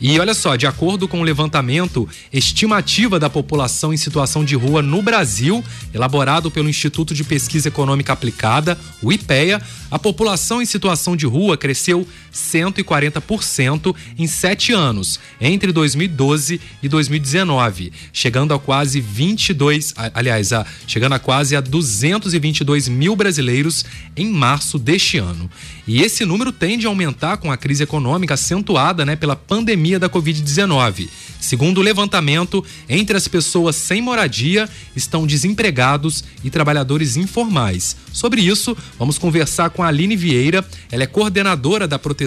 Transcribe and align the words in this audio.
E 0.00 0.18
olha 0.18 0.32
só, 0.32 0.56
de 0.56 0.66
acordo 0.66 1.06
com 1.06 1.20
o 1.20 1.22
levantamento 1.22 2.08
estimativa 2.32 3.20
da 3.20 3.28
população 3.28 3.92
em 3.92 3.98
situação 3.98 4.44
de 4.44 4.56
rua 4.56 4.80
no 4.80 5.02
Brasil, 5.02 5.62
elaborado 5.92 6.50
pelo 6.50 6.70
Instituto 6.70 7.12
de 7.12 7.22
Pesquisa 7.22 7.68
Econômica 7.68 8.12
Aplicada, 8.12 8.78
o 9.02 9.12
IPEA, 9.12 9.60
a 9.90 9.98
população 9.98 10.62
em 10.62 10.66
situação 10.66 11.14
de 11.14 11.26
rua 11.26 11.56
cresceu 11.56 12.08
140% 12.32 13.94
em 14.18 14.26
sete 14.26 14.72
anos, 14.72 15.18
entre 15.40 15.72
2012 15.72 16.60
e 16.82 16.88
2019, 16.88 17.92
chegando 18.12 18.54
a 18.54 18.58
quase 18.58 19.00
22, 19.00 19.94
aliás, 20.14 20.52
a, 20.52 20.66
chegando 20.86 21.14
a 21.14 21.18
quase 21.18 21.56
a 21.56 21.60
222 21.60 22.88
mil 22.88 23.16
brasileiros 23.16 23.84
em 24.16 24.30
março 24.30 24.78
deste 24.78 25.18
ano. 25.18 25.50
E 25.86 26.02
esse 26.02 26.24
número 26.24 26.52
tende 26.52 26.86
a 26.86 26.88
aumentar 26.88 27.38
com 27.38 27.50
a 27.50 27.56
crise 27.56 27.82
econômica 27.82 28.34
acentuada 28.34 29.04
né, 29.04 29.16
pela 29.16 29.34
pandemia 29.34 29.98
da 29.98 30.08
Covid-19. 30.08 31.08
Segundo 31.40 31.78
o 31.78 31.82
levantamento, 31.82 32.64
entre 32.88 33.16
as 33.16 33.26
pessoas 33.26 33.74
sem 33.74 34.02
moradia 34.02 34.68
estão 34.94 35.26
desempregados 35.26 36.22
e 36.44 36.50
trabalhadores 36.50 37.16
informais. 37.16 37.96
Sobre 38.12 38.42
isso, 38.42 38.76
vamos 38.98 39.18
conversar 39.18 39.70
com 39.70 39.82
a 39.82 39.88
Aline 39.88 40.16
Vieira. 40.16 40.64
Ela 40.92 41.04
é 41.04 41.06
coordenadora 41.06 41.88
da 41.88 41.98
proteção 41.98 42.19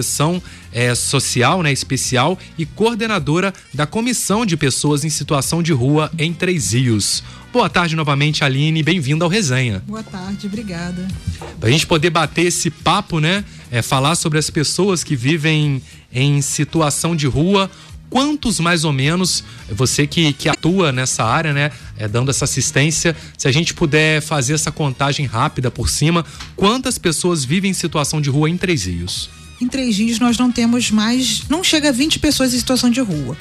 é, 0.72 0.94
social 0.94 1.62
né, 1.62 1.72
especial 1.72 2.38
e 2.56 2.64
coordenadora 2.66 3.52
da 3.72 3.86
Comissão 3.86 4.44
de 4.44 4.56
Pessoas 4.56 5.04
em 5.04 5.10
Situação 5.10 5.62
de 5.62 5.72
Rua 5.72 6.10
em 6.18 6.32
Três 6.32 6.72
Rios. 6.72 7.22
Boa 7.52 7.68
tarde 7.68 7.94
novamente, 7.94 8.42
Aline. 8.42 8.82
Bem-vinda 8.82 9.24
ao 9.24 9.30
Resenha. 9.30 9.82
Boa 9.86 10.02
tarde, 10.02 10.46
obrigada. 10.46 11.06
Para 11.60 11.68
a 11.68 11.72
gente 11.72 11.86
poder 11.86 12.10
bater 12.10 12.46
esse 12.46 12.68
papo, 12.70 13.20
né? 13.20 13.44
É, 13.70 13.82
falar 13.82 14.16
sobre 14.16 14.38
as 14.38 14.50
pessoas 14.50 15.04
que 15.04 15.14
vivem 15.14 15.82
em 16.12 16.40
situação 16.40 17.14
de 17.14 17.26
rua 17.26 17.70
quantos 18.14 18.60
mais 18.60 18.84
ou 18.84 18.92
menos, 18.92 19.42
você 19.68 20.06
que, 20.06 20.32
que 20.32 20.48
atua 20.48 20.92
nessa 20.92 21.24
área, 21.24 21.52
né, 21.52 21.72
é, 21.96 22.06
dando 22.06 22.30
essa 22.30 22.44
assistência, 22.44 23.16
se 23.36 23.48
a 23.48 23.52
gente 23.52 23.74
puder 23.74 24.22
fazer 24.22 24.54
essa 24.54 24.70
contagem 24.70 25.26
rápida 25.26 25.68
por 25.68 25.88
cima, 25.88 26.24
quantas 26.54 26.96
pessoas 26.96 27.44
vivem 27.44 27.72
em 27.72 27.74
situação 27.74 28.20
de 28.20 28.30
rua 28.30 28.48
em 28.48 28.56
Três 28.56 28.84
Rios? 28.84 29.28
Em 29.60 29.68
Três 29.68 29.96
Rios 29.96 30.18
nós 30.18 30.36
não 30.36 30.50
temos 30.50 30.90
mais, 30.90 31.44
não 31.48 31.62
chega 31.62 31.88
a 31.88 31.92
20 31.92 32.18
pessoas 32.18 32.52
em 32.54 32.58
situação 32.58 32.90
de 32.90 33.00
rua. 33.00 33.36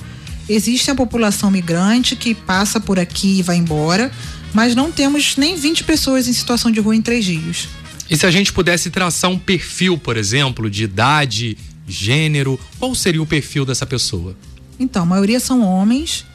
Existe 0.47 0.92
a 0.92 0.95
população 0.95 1.50
migrante 1.50 2.16
que 2.16 2.36
passa 2.36 2.80
por 2.80 3.00
aqui 3.00 3.39
e 3.39 3.42
vai 3.42 3.56
embora, 3.56 4.11
mas 4.53 4.75
não 4.75 4.91
temos 4.91 5.38
nem 5.38 5.56
20 5.56 5.84
pessoas 5.84 6.28
em 6.28 6.34
situação 6.34 6.69
de 6.69 6.80
rua 6.80 6.95
em 6.95 7.02
Três 7.02 7.25
Rios. 7.25 7.67
E 8.09 8.17
se 8.17 8.25
a 8.25 8.31
gente 8.31 8.52
pudesse 8.52 8.89
traçar 8.89 9.31
um 9.31 9.39
perfil, 9.39 9.97
por 9.97 10.17
exemplo, 10.17 10.69
de 10.69 10.84
idade, 10.84 11.58
gênero, 11.88 12.59
qual 12.78 12.94
seria 12.94 13.22
o 13.22 13.25
perfil 13.25 13.66
dessa 13.66 13.86
pessoa? 13.86 14.36
Então, 14.80 15.03
a 15.03 15.06
maioria 15.06 15.39
são 15.39 15.61
homens, 15.61 16.25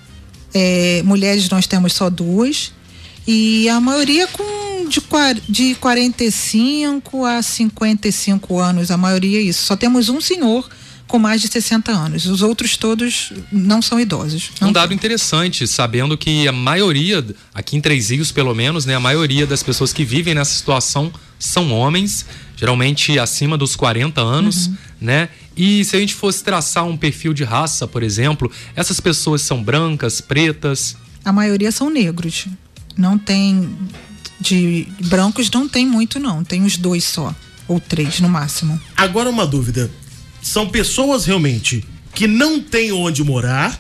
é, 0.55 1.03
mulheres 1.05 1.49
nós 1.51 1.67
temos 1.67 1.93
só 1.93 2.09
duas, 2.09 2.73
e 3.27 3.69
a 3.69 3.81
maioria 3.81 4.27
com 4.29 4.43
de, 4.89 5.01
de 5.49 5.75
45 5.77 7.25
a 7.25 7.43
55 7.43 8.59
anos, 8.59 8.91
a 8.91 8.97
maioria 8.97 9.39
é 9.39 9.43
isso. 9.43 9.63
Só 9.63 9.77
temos 9.77 10.09
um 10.09 10.21
senhor 10.21 10.69
com 11.09 11.19
mais 11.19 11.41
de 11.41 11.49
60 11.49 11.91
anos. 11.91 12.27
Os 12.27 12.43
outros 12.43 12.77
todos 12.77 13.33
não 13.51 13.81
são 13.81 13.99
idosos. 13.99 14.51
Não 14.61 14.69
um 14.69 14.73
dado 14.73 14.89
tem. 14.89 14.97
interessante, 14.97 15.67
sabendo 15.67 16.17
que 16.17 16.47
a 16.47 16.53
maioria, 16.53 17.25
aqui 17.55 17.77
em 17.77 17.81
Três 17.81 18.11
Rios 18.11 18.31
pelo 18.31 18.55
menos, 18.55 18.85
né, 18.85 18.95
a 18.95 19.01
maioria 19.01 19.47
das 19.47 19.63
pessoas 19.63 19.93
que 19.93 20.05
vivem 20.05 20.35
nessa 20.35 20.53
situação 20.53 21.11
são 21.39 21.73
homens, 21.73 22.27
geralmente 22.57 23.19
acima 23.19 23.57
dos 23.57 23.75
40 23.75 24.21
anos, 24.21 24.67
uhum. 24.67 24.77
né? 25.01 25.29
E 25.57 25.85
se 25.85 25.97
a 25.97 26.01
gente 26.01 26.15
fosse 26.15 26.45
traçar 26.45 26.85
um 26.85 26.97
perfil 26.97 27.33
de 27.33 27.43
raça, 27.43 27.87
por 27.87 28.03
exemplo, 28.03 28.51
essas 28.77 29.01
pessoas 29.01 29.41
são 29.43 29.63
brancas, 29.63 30.21
pretas? 30.21 30.97
A 31.25 31.33
maioria 31.33 31.73
são 31.73 31.91
negros. 31.91 32.47
Não 32.97 33.17
tem 33.17 33.71
de 34.41 34.87
brancos 35.07 35.51
não 35.51 35.69
tem 35.69 35.87
muito 35.87 36.19
não, 36.19 36.45
tem 36.45 36.65
os 36.65 36.77
dois 36.77 37.05
só 37.05 37.35
ou 37.67 37.79
três 37.79 38.21
no 38.21 38.29
máximo. 38.29 38.81
Agora 38.97 39.29
uma 39.29 39.47
dúvida, 39.47 39.91
são 40.41 40.69
pessoas 40.69 41.27
realmente 41.27 41.85
que 42.15 42.27
não 42.27 42.61
têm 42.61 42.91
onde 42.91 43.23
morar 43.23 43.79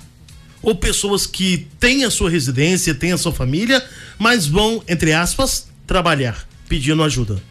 ou 0.60 0.74
pessoas 0.74 1.26
que 1.26 1.66
têm 1.80 2.04
a 2.04 2.10
sua 2.10 2.28
residência, 2.28 2.94
têm 2.94 3.12
a 3.12 3.18
sua 3.18 3.32
família, 3.32 3.84
mas 4.18 4.46
vão, 4.46 4.82
entre 4.86 5.12
aspas, 5.12 5.68
trabalhar, 5.86 6.46
pedindo 6.68 7.02
ajuda? 7.02 7.42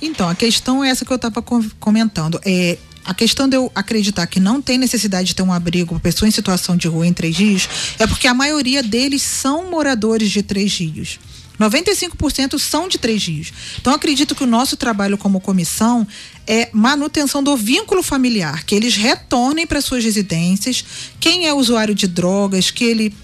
Então, 0.00 0.28
a 0.28 0.34
questão 0.34 0.84
é 0.84 0.90
essa 0.90 1.04
que 1.04 1.12
eu 1.12 1.16
estava 1.16 1.42
comentando. 1.80 2.40
É, 2.44 2.78
a 3.04 3.12
questão 3.12 3.48
de 3.48 3.56
eu 3.56 3.72
acreditar 3.74 4.26
que 4.26 4.38
não 4.38 4.62
tem 4.62 4.78
necessidade 4.78 5.28
de 5.28 5.34
ter 5.34 5.42
um 5.42 5.52
abrigo 5.52 5.94
para 5.94 6.00
pessoa 6.00 6.28
em 6.28 6.30
situação 6.30 6.76
de 6.76 6.86
rua 6.86 7.06
em 7.06 7.12
Três 7.12 7.36
Rios 7.36 7.68
é 7.98 8.06
porque 8.06 8.28
a 8.28 8.34
maioria 8.34 8.82
deles 8.82 9.22
são 9.22 9.70
moradores 9.70 10.30
de 10.30 10.42
Três 10.42 10.78
Rios. 10.78 11.18
95% 11.58 12.58
são 12.58 12.88
de 12.88 12.98
Três 12.98 13.24
Rios. 13.26 13.52
Então, 13.80 13.92
acredito 13.92 14.34
que 14.34 14.44
o 14.44 14.46
nosso 14.46 14.76
trabalho 14.76 15.18
como 15.18 15.40
comissão 15.40 16.06
é 16.46 16.68
manutenção 16.72 17.42
do 17.42 17.56
vínculo 17.56 18.02
familiar, 18.02 18.64
que 18.64 18.74
eles 18.74 18.96
retornem 18.96 19.66
para 19.66 19.80
suas 19.80 20.04
residências. 20.04 20.84
Quem 21.20 21.46
é 21.46 21.52
usuário 21.52 21.94
de 21.94 22.06
drogas, 22.06 22.70
que 22.70 22.84
ele 22.84 23.14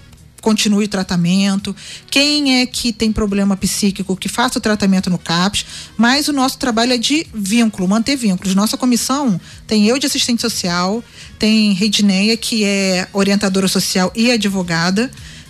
continue 0.45 0.85
o 0.85 0.87
tratamento, 0.87 1.75
quem 2.11 2.61
é 2.61 2.67
que 2.67 2.93
tem 2.93 3.11
problema 3.11 3.57
psíquico, 3.57 4.15
que 4.15 4.29
faça 4.29 4.59
o 4.59 4.61
tratamento 4.61 5.09
no 5.09 5.17
CAPS, 5.17 5.65
mas 5.97 6.27
o 6.27 6.33
nosso 6.33 6.59
trabalho 6.59 6.93
é 6.93 6.99
de 6.99 7.25
vínculo, 7.33 7.87
manter 7.87 8.15
vínculos. 8.15 8.53
Nossa 8.53 8.77
comissão 8.77 9.41
tem 9.65 9.87
eu 9.87 9.97
de 9.97 10.05
assistente 10.05 10.43
social, 10.43 11.03
tem 11.39 11.73
Redneia, 11.73 12.37
que 12.37 12.63
é 12.63 13.07
orientadora 13.11 13.67
social 13.67 14.11
e 14.15 14.29
advogada, 14.29 15.09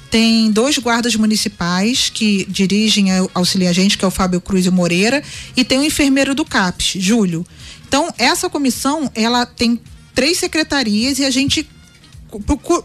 tem 0.09 0.51
dois 0.51 0.77
guardas 0.77 1.15
municipais 1.15 2.09
que 2.09 2.45
dirigem 2.49 3.07
auxiliar 3.33 3.71
a 3.71 3.73
gente, 3.73 3.97
que 3.97 4.05
é 4.05 4.07
o 4.07 4.11
Fábio 4.11 4.39
Cruz 4.39 4.65
e 4.65 4.71
Moreira, 4.71 5.23
e 5.55 5.63
tem 5.63 5.77
o 5.77 5.81
um 5.81 5.83
enfermeiro 5.83 6.33
do 6.33 6.45
CAPS, 6.45 6.93
Júlio. 6.97 7.45
Então, 7.87 8.13
essa 8.17 8.49
comissão, 8.49 9.11
ela 9.15 9.45
tem 9.45 9.79
três 10.13 10.37
secretarias 10.37 11.19
e 11.19 11.25
a 11.25 11.29
gente 11.29 11.67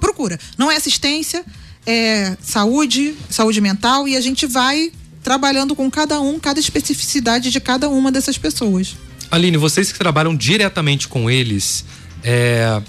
procura. 0.00 0.38
Não 0.58 0.70
é 0.70 0.76
assistência, 0.76 1.44
é 1.86 2.36
saúde, 2.42 3.14
saúde 3.28 3.60
mental, 3.60 4.06
e 4.06 4.16
a 4.16 4.20
gente 4.20 4.46
vai 4.46 4.92
trabalhando 5.22 5.76
com 5.76 5.90
cada 5.90 6.20
um, 6.20 6.38
cada 6.38 6.58
especificidade 6.58 7.50
de 7.50 7.60
cada 7.60 7.88
uma 7.88 8.10
dessas 8.10 8.38
pessoas. 8.38 8.96
Aline, 9.30 9.56
vocês 9.56 9.92
que 9.92 9.98
trabalham 9.98 10.34
diretamente 10.34 11.06
com 11.06 11.30
eles, 11.30 11.84
é, 12.22 12.82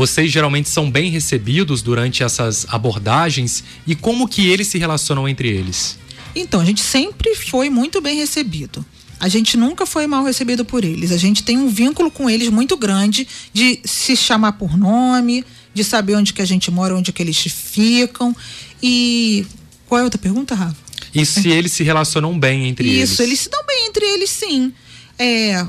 vocês 0.00 0.32
geralmente 0.32 0.70
são 0.70 0.90
bem 0.90 1.10
recebidos 1.10 1.82
durante 1.82 2.22
essas 2.22 2.64
abordagens 2.70 3.62
e 3.86 3.94
como 3.94 4.26
que 4.26 4.48
eles 4.48 4.66
se 4.66 4.78
relacionam 4.78 5.28
entre 5.28 5.50
eles? 5.50 5.98
Então, 6.34 6.58
a 6.58 6.64
gente 6.64 6.80
sempre 6.80 7.34
foi 7.34 7.68
muito 7.68 8.00
bem 8.00 8.16
recebido. 8.16 8.82
A 9.18 9.28
gente 9.28 9.58
nunca 9.58 9.84
foi 9.84 10.06
mal 10.06 10.24
recebido 10.24 10.64
por 10.64 10.86
eles. 10.86 11.12
A 11.12 11.18
gente 11.18 11.42
tem 11.42 11.58
um 11.58 11.68
vínculo 11.68 12.10
com 12.10 12.30
eles 12.30 12.48
muito 12.48 12.78
grande 12.78 13.28
de 13.52 13.78
se 13.84 14.16
chamar 14.16 14.52
por 14.52 14.74
nome, 14.74 15.44
de 15.74 15.84
saber 15.84 16.14
onde 16.14 16.32
que 16.32 16.40
a 16.40 16.46
gente 16.46 16.70
mora, 16.70 16.96
onde 16.96 17.12
que 17.12 17.22
eles 17.22 17.36
ficam. 17.36 18.34
E 18.82 19.44
qual 19.86 19.98
é 19.98 20.00
a 20.00 20.04
outra 20.04 20.18
pergunta, 20.18 20.54
Rafa? 20.54 20.76
E 21.14 21.26
se 21.26 21.50
eles 21.50 21.72
se 21.72 21.82
relacionam 21.82 22.38
bem 22.38 22.68
entre 22.68 22.88
Isso, 22.88 22.96
eles? 22.96 23.10
Isso, 23.10 23.22
eles 23.22 23.40
se 23.40 23.50
dão 23.50 23.66
bem 23.66 23.86
entre 23.88 24.06
eles, 24.06 24.30
sim. 24.30 24.72
É, 25.18 25.66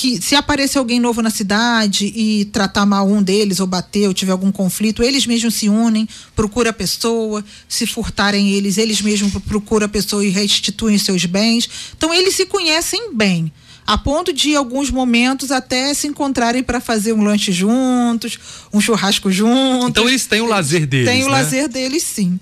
que 0.00 0.22
se 0.22 0.36
aparecer 0.36 0.78
alguém 0.78 1.00
novo 1.00 1.20
na 1.20 1.28
cidade 1.28 2.06
e 2.14 2.44
tratar 2.44 2.86
mal 2.86 3.08
um 3.08 3.20
deles 3.20 3.58
ou 3.58 3.66
bater 3.66 4.06
ou 4.06 4.14
tiver 4.14 4.30
algum 4.30 4.52
conflito, 4.52 5.02
eles 5.02 5.26
mesmos 5.26 5.54
se 5.54 5.68
unem, 5.68 6.08
procura 6.36 6.70
a 6.70 6.72
pessoa, 6.72 7.44
se 7.68 7.84
furtarem 7.84 8.50
eles, 8.50 8.78
eles 8.78 9.02
mesmos 9.02 9.32
procuram 9.42 9.86
a 9.86 9.88
pessoa 9.88 10.24
e 10.24 10.28
restituem 10.28 10.96
seus 10.98 11.24
bens. 11.24 11.68
Então 11.96 12.14
eles 12.14 12.36
se 12.36 12.46
conhecem 12.46 13.12
bem 13.12 13.50
a 13.84 13.98
ponto 13.98 14.32
de 14.32 14.54
alguns 14.54 14.88
momentos 14.88 15.50
até 15.50 15.92
se 15.92 16.06
encontrarem 16.06 16.62
para 16.62 16.80
fazer 16.80 17.12
um 17.12 17.24
lanche 17.24 17.50
juntos, 17.50 18.38
um 18.72 18.80
churrasco 18.80 19.32
juntos. 19.32 19.88
Então 19.88 20.08
eles 20.08 20.26
têm 20.26 20.40
o 20.40 20.46
lazer 20.46 20.86
deles. 20.86 21.08
Tem 21.08 21.24
o 21.24 21.26
né? 21.26 21.32
lazer 21.32 21.66
deles, 21.68 22.04
sim. 22.04 22.38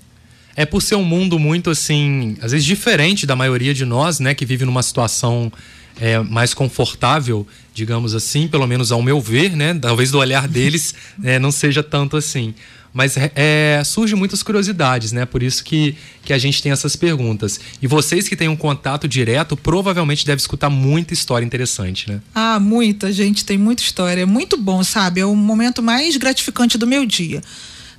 É 0.55 0.63
por 0.63 0.83
ser 0.83 0.95
um 0.95 1.03
mundo 1.03 1.39
muito 1.39 1.71
assim, 1.71 2.37
às 2.39 2.51
vezes 2.51 2.67
diferente 2.67 3.25
da 3.25 3.35
maioria 3.35 3.73
de 3.73 3.83
nós, 3.83 4.19
né, 4.19 4.35
que 4.35 4.45
vive 4.45 4.63
numa 4.63 4.83
situação 4.83 5.51
é, 5.99 6.19
mais 6.19 6.53
confortável, 6.53 7.45
digamos 7.73 8.13
assim, 8.13 8.47
pelo 8.47 8.67
menos 8.67 8.91
ao 8.91 9.01
meu 9.01 9.19
ver, 9.19 9.55
né? 9.55 9.73
Talvez 9.73 10.11
do 10.11 10.17
olhar 10.17 10.47
deles 10.47 10.93
é, 11.23 11.39
não 11.39 11.51
seja 11.51 11.83
tanto 11.83 12.17
assim. 12.17 12.53
Mas 12.93 13.15
é, 13.35 13.81
surge 13.85 14.15
muitas 14.15 14.41
curiosidades, 14.41 15.11
né? 15.11 15.25
Por 15.25 15.43
isso 15.43 15.63
que, 15.63 15.95
que 16.23 16.33
a 16.33 16.37
gente 16.37 16.63
tem 16.63 16.71
essas 16.71 16.95
perguntas. 16.95 17.59
E 17.79 17.85
vocês 17.85 18.27
que 18.27 18.35
têm 18.35 18.47
um 18.47 18.55
contato 18.55 19.07
direto, 19.07 19.55
provavelmente 19.55 20.25
devem 20.25 20.39
escutar 20.39 20.69
muita 20.69 21.13
história 21.13 21.45
interessante, 21.45 22.09
né? 22.09 22.21
Ah, 22.33 22.59
muita, 22.59 23.11
gente, 23.11 23.45
tem 23.45 23.57
muita 23.57 23.83
história. 23.83 24.21
É 24.21 24.25
muito 24.25 24.57
bom, 24.57 24.83
sabe? 24.83 25.21
É 25.21 25.25
o 25.25 25.35
momento 25.35 25.83
mais 25.83 26.17
gratificante 26.17 26.77
do 26.77 26.87
meu 26.87 27.05
dia. 27.05 27.43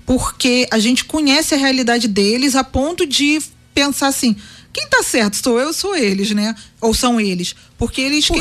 Porque 0.04 0.66
a 0.70 0.80
gente 0.80 1.04
conhece 1.04 1.54
a 1.54 1.58
realidade 1.58 2.08
deles 2.08 2.56
a 2.56 2.64
ponto 2.64 3.06
de 3.06 3.40
pensar 3.72 4.08
assim 4.08 4.34
quem 4.78 4.88
tá 4.88 5.02
certo? 5.02 5.36
Sou 5.36 5.58
eu 5.58 5.68
ou 5.68 5.72
sou 5.72 5.96
eles, 5.96 6.30
né? 6.30 6.54
Ou 6.80 6.94
são 6.94 7.20
eles? 7.20 7.54
Porque 7.76 8.00
eles, 8.00 8.26
Por 8.26 8.38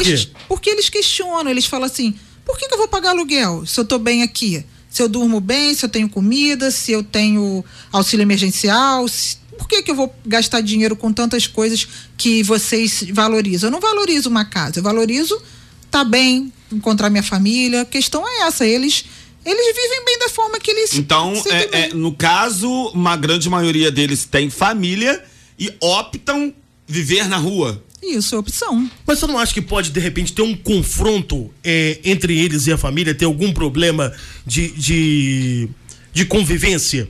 porque 0.47 0.69
eles 0.69 0.89
questionam, 0.89 1.49
eles 1.49 1.65
falam 1.65 1.85
assim: 1.85 2.13
por 2.45 2.57
que, 2.57 2.67
que 2.67 2.73
eu 2.73 2.77
vou 2.77 2.87
pagar 2.87 3.11
aluguel 3.11 3.65
se 3.65 3.79
eu 3.79 3.85
tô 3.85 3.97
bem 3.97 4.21
aqui? 4.21 4.63
se 4.89 5.03
eu 5.03 5.09
durmo 5.09 5.39
bem, 5.39 5.75
se 5.75 5.85
eu 5.85 5.89
tenho 5.89 6.09
comida, 6.09 6.71
se 6.71 6.91
eu 6.91 7.03
tenho 7.03 7.63
auxílio 7.91 8.23
emergencial, 8.23 9.07
se, 9.07 9.37
por 9.55 9.67
que, 9.67 9.83
que 9.83 9.91
eu 9.91 9.95
vou 9.95 10.15
gastar 10.25 10.61
dinheiro 10.61 10.95
com 10.95 11.13
tantas 11.13 11.45
coisas 11.45 11.87
que 12.17 12.41
vocês 12.41 13.05
valorizam? 13.11 13.67
Eu 13.67 13.71
não 13.71 13.79
valorizo 13.79 14.27
uma 14.27 14.45
casa, 14.45 14.79
eu 14.79 14.83
valorizo 14.83 15.35
estar 15.35 15.99
tá 15.99 16.03
bem, 16.03 16.51
encontrar 16.71 17.11
minha 17.11 17.21
família. 17.21 17.81
A 17.81 17.85
questão 17.85 18.27
é 18.27 18.47
essa, 18.47 18.65
eles 18.65 19.05
eles 19.45 19.75
vivem 19.75 20.03
bem 20.03 20.19
da 20.19 20.29
forma 20.29 20.59
que 20.59 20.71
eles. 20.71 20.93
Então, 20.95 21.31
é, 21.45 21.83
é, 21.83 21.93
no 21.93 22.13
caso, 22.13 22.69
uma 22.87 23.15
grande 23.15 23.49
maioria 23.49 23.91
deles 23.91 24.25
tem 24.25 24.49
família 24.49 25.23
e 25.57 25.73
optam 25.79 26.53
viver 26.87 27.27
na 27.27 27.37
rua. 27.37 27.83
Isso 28.01 28.35
é 28.35 28.37
opção. 28.37 28.89
Mas 29.05 29.19
você 29.19 29.27
não 29.27 29.37
acha 29.37 29.53
que 29.53 29.61
pode, 29.61 29.89
de 29.89 29.99
repente, 29.99 30.33
ter 30.33 30.41
um 30.41 30.55
confronto 30.55 31.51
é, 31.63 31.99
entre 32.03 32.37
eles 32.37 32.67
e 32.67 32.71
a 32.71 32.77
família, 32.77 33.13
ter 33.13 33.25
algum 33.25 33.51
problema 33.51 34.13
de, 34.45 34.71
de, 34.71 35.69
de 36.13 36.25
convivência? 36.25 37.09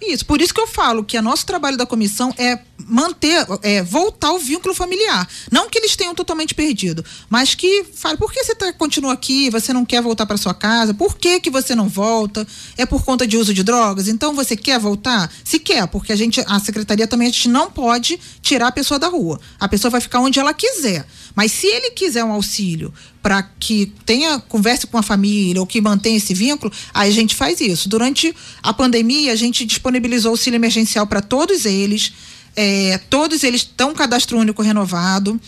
Isso, 0.00 0.24
por 0.24 0.40
isso 0.40 0.54
que 0.54 0.60
eu 0.60 0.66
falo 0.66 1.04
que 1.04 1.18
o 1.18 1.22
nosso 1.22 1.44
trabalho 1.44 1.76
da 1.76 1.84
comissão 1.84 2.34
é 2.38 2.58
manter, 2.86 3.46
é 3.62 3.82
voltar 3.82 4.32
o 4.32 4.38
vínculo 4.38 4.74
familiar. 4.74 5.28
Não 5.50 5.68
que 5.68 5.78
eles 5.78 5.94
tenham 5.94 6.14
totalmente 6.14 6.54
perdido, 6.54 7.04
mas 7.28 7.54
que 7.54 7.84
fale, 7.94 8.16
por 8.16 8.32
que 8.32 8.42
você 8.42 8.54
tá, 8.54 8.72
continua 8.72 9.12
aqui, 9.12 9.50
você 9.50 9.72
não 9.72 9.84
quer 9.84 10.00
voltar 10.00 10.24
para 10.24 10.36
sua 10.38 10.54
casa, 10.54 10.94
por 10.94 11.16
que 11.16 11.40
que 11.40 11.50
você 11.50 11.74
não 11.74 11.88
volta? 11.88 12.46
É 12.78 12.86
por 12.86 13.04
conta 13.04 13.26
de 13.26 13.36
uso 13.36 13.52
de 13.52 13.62
drogas? 13.62 14.08
Então 14.08 14.34
você 14.34 14.56
quer 14.56 14.78
voltar? 14.78 15.30
Se 15.44 15.58
quer, 15.58 15.86
porque 15.86 16.12
a 16.12 16.16
gente, 16.16 16.42
a 16.46 16.58
secretaria 16.58 17.06
também, 17.06 17.28
a 17.28 17.30
gente 17.30 17.48
não 17.48 17.70
pode 17.70 18.18
tirar 18.40 18.68
a 18.68 18.72
pessoa 18.72 18.98
da 18.98 19.08
rua. 19.08 19.38
A 19.58 19.68
pessoa 19.68 19.90
vai 19.90 20.00
ficar 20.00 20.20
onde 20.20 20.38
ela 20.38 20.54
quiser. 20.54 21.06
Mas 21.34 21.52
se 21.52 21.66
ele 21.66 21.90
quiser 21.90 22.24
um 22.24 22.32
auxílio 22.32 22.92
para 23.22 23.42
que 23.42 23.92
tenha 24.06 24.38
converse 24.38 24.86
com 24.86 24.96
a 24.96 25.02
família 25.02 25.60
ou 25.60 25.66
que 25.66 25.80
mantenha 25.80 26.16
esse 26.16 26.32
vínculo, 26.32 26.72
aí 26.92 27.10
a 27.10 27.12
gente 27.12 27.34
faz 27.34 27.60
isso. 27.60 27.88
Durante 27.88 28.34
a 28.62 28.72
pandemia, 28.72 29.32
a 29.32 29.36
gente 29.36 29.64
disponibilizou 29.64 30.30
auxílio 30.30 30.56
emergencial 30.56 31.06
para 31.06 31.20
todos 31.20 31.66
eles. 31.66 32.12
É, 32.56 32.98
todos 33.10 33.44
eles 33.44 33.62
estão 33.62 33.94
cadastro 33.94 34.38
único 34.38 34.62
renovado. 34.62 35.38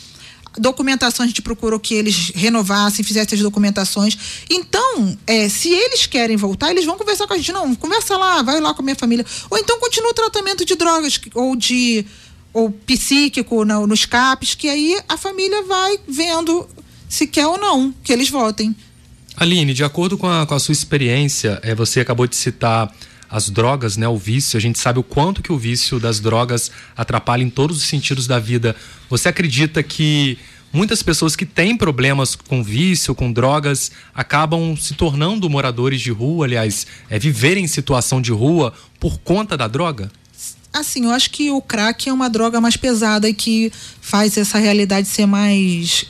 Documentação 0.58 1.24
a 1.24 1.26
gente 1.26 1.40
procurou 1.40 1.80
que 1.80 1.94
eles 1.94 2.30
renovassem, 2.34 3.02
fizessem 3.02 3.36
as 3.36 3.42
documentações. 3.42 4.19
Então, 4.50 5.19
é, 5.26 5.48
se 5.48 5.70
eles 5.70 6.04
querem 6.04 6.36
voltar, 6.36 6.70
eles 6.70 6.84
vão 6.84 6.98
conversar 6.98 7.26
com 7.26 7.32
a 7.32 7.38
gente. 7.38 7.52
Não, 7.52 7.74
conversa 7.74 8.19
lá, 8.19 8.42
vai 8.42 8.60
lá 8.60 8.74
com 8.74 8.82
a 8.82 8.84
minha 8.84 8.96
família. 8.96 9.24
Ou 9.48 9.56
então 9.56 9.80
continua 9.80 10.10
o 10.10 10.14
tratamento 10.14 10.64
de 10.64 10.74
drogas 10.74 11.19
ou 11.34 11.56
de 11.56 12.04
ou 12.52 12.70
psíquico 12.70 13.64
no, 13.64 13.86
nos 13.86 14.04
CAPs, 14.04 14.54
que 14.54 14.69
aí 14.69 15.00
a 15.08 15.16
família 15.16 15.62
vai 15.62 15.98
vendo 16.06 16.69
se 17.12 17.26
quer 17.26 17.47
ou 17.47 17.59
não 17.59 17.94
que 18.03 18.11
eles 18.11 18.31
votem. 18.31 18.75
Aline, 19.37 19.75
de 19.75 19.85
acordo 19.85 20.17
com 20.17 20.26
a, 20.26 20.47
com 20.47 20.55
a 20.55 20.59
sua 20.59 20.73
experiência, 20.73 21.61
é, 21.62 21.75
você 21.75 22.00
acabou 22.00 22.26
de 22.26 22.35
citar 22.35 22.91
as 23.29 23.50
drogas, 23.50 23.99
né, 23.99 24.09
o 24.09 24.17
vício, 24.17 24.56
a 24.56 24.61
gente 24.61 24.79
sabe 24.79 24.99
o 24.99 25.03
quanto 25.03 25.43
que 25.43 25.53
o 25.53 25.59
vício 25.59 26.00
das 26.00 26.20
drogas 26.20 26.70
atrapalha 26.97 27.43
em 27.43 27.50
todos 27.50 27.76
os 27.76 27.85
sentidos 27.85 28.26
da 28.26 28.38
vida. 28.38 28.75
Você 29.11 29.29
acredita 29.29 29.82
que 29.82 30.38
muitas 30.73 31.03
pessoas 31.03 31.37
que 31.37 31.44
têm 31.44 31.76
problemas 31.76 32.35
com 32.35 32.64
vício, 32.64 33.15
com 33.15 33.31
drogas, 33.31 33.93
acabam 34.15 34.75
se 34.75 34.94
tornando 34.94 35.50
moradores 35.50 36.00
de 36.00 36.11
rua, 36.11 36.47
aliás, 36.47 36.87
é, 37.11 37.19
viverem 37.19 37.65
em 37.65 37.69
situação 37.69 38.23
de 38.23 38.32
rua 38.32 38.73
por 38.99 39.19
conta 39.19 39.55
da 39.55 39.69
droga? 39.69 40.11
Assim, 40.73 41.05
eu 41.05 41.11
acho 41.11 41.31
que 41.31 41.50
o 41.50 41.61
crack 41.61 42.08
é 42.08 42.12
uma 42.12 42.31
droga 42.31 42.58
mais 42.58 42.79
pesada 42.79 43.29
e 43.29 43.35
que 43.35 43.70
faz 44.00 44.38
essa 44.38 44.58
realidade 44.58 45.06
ser 45.06 45.26
mais 45.26 46.06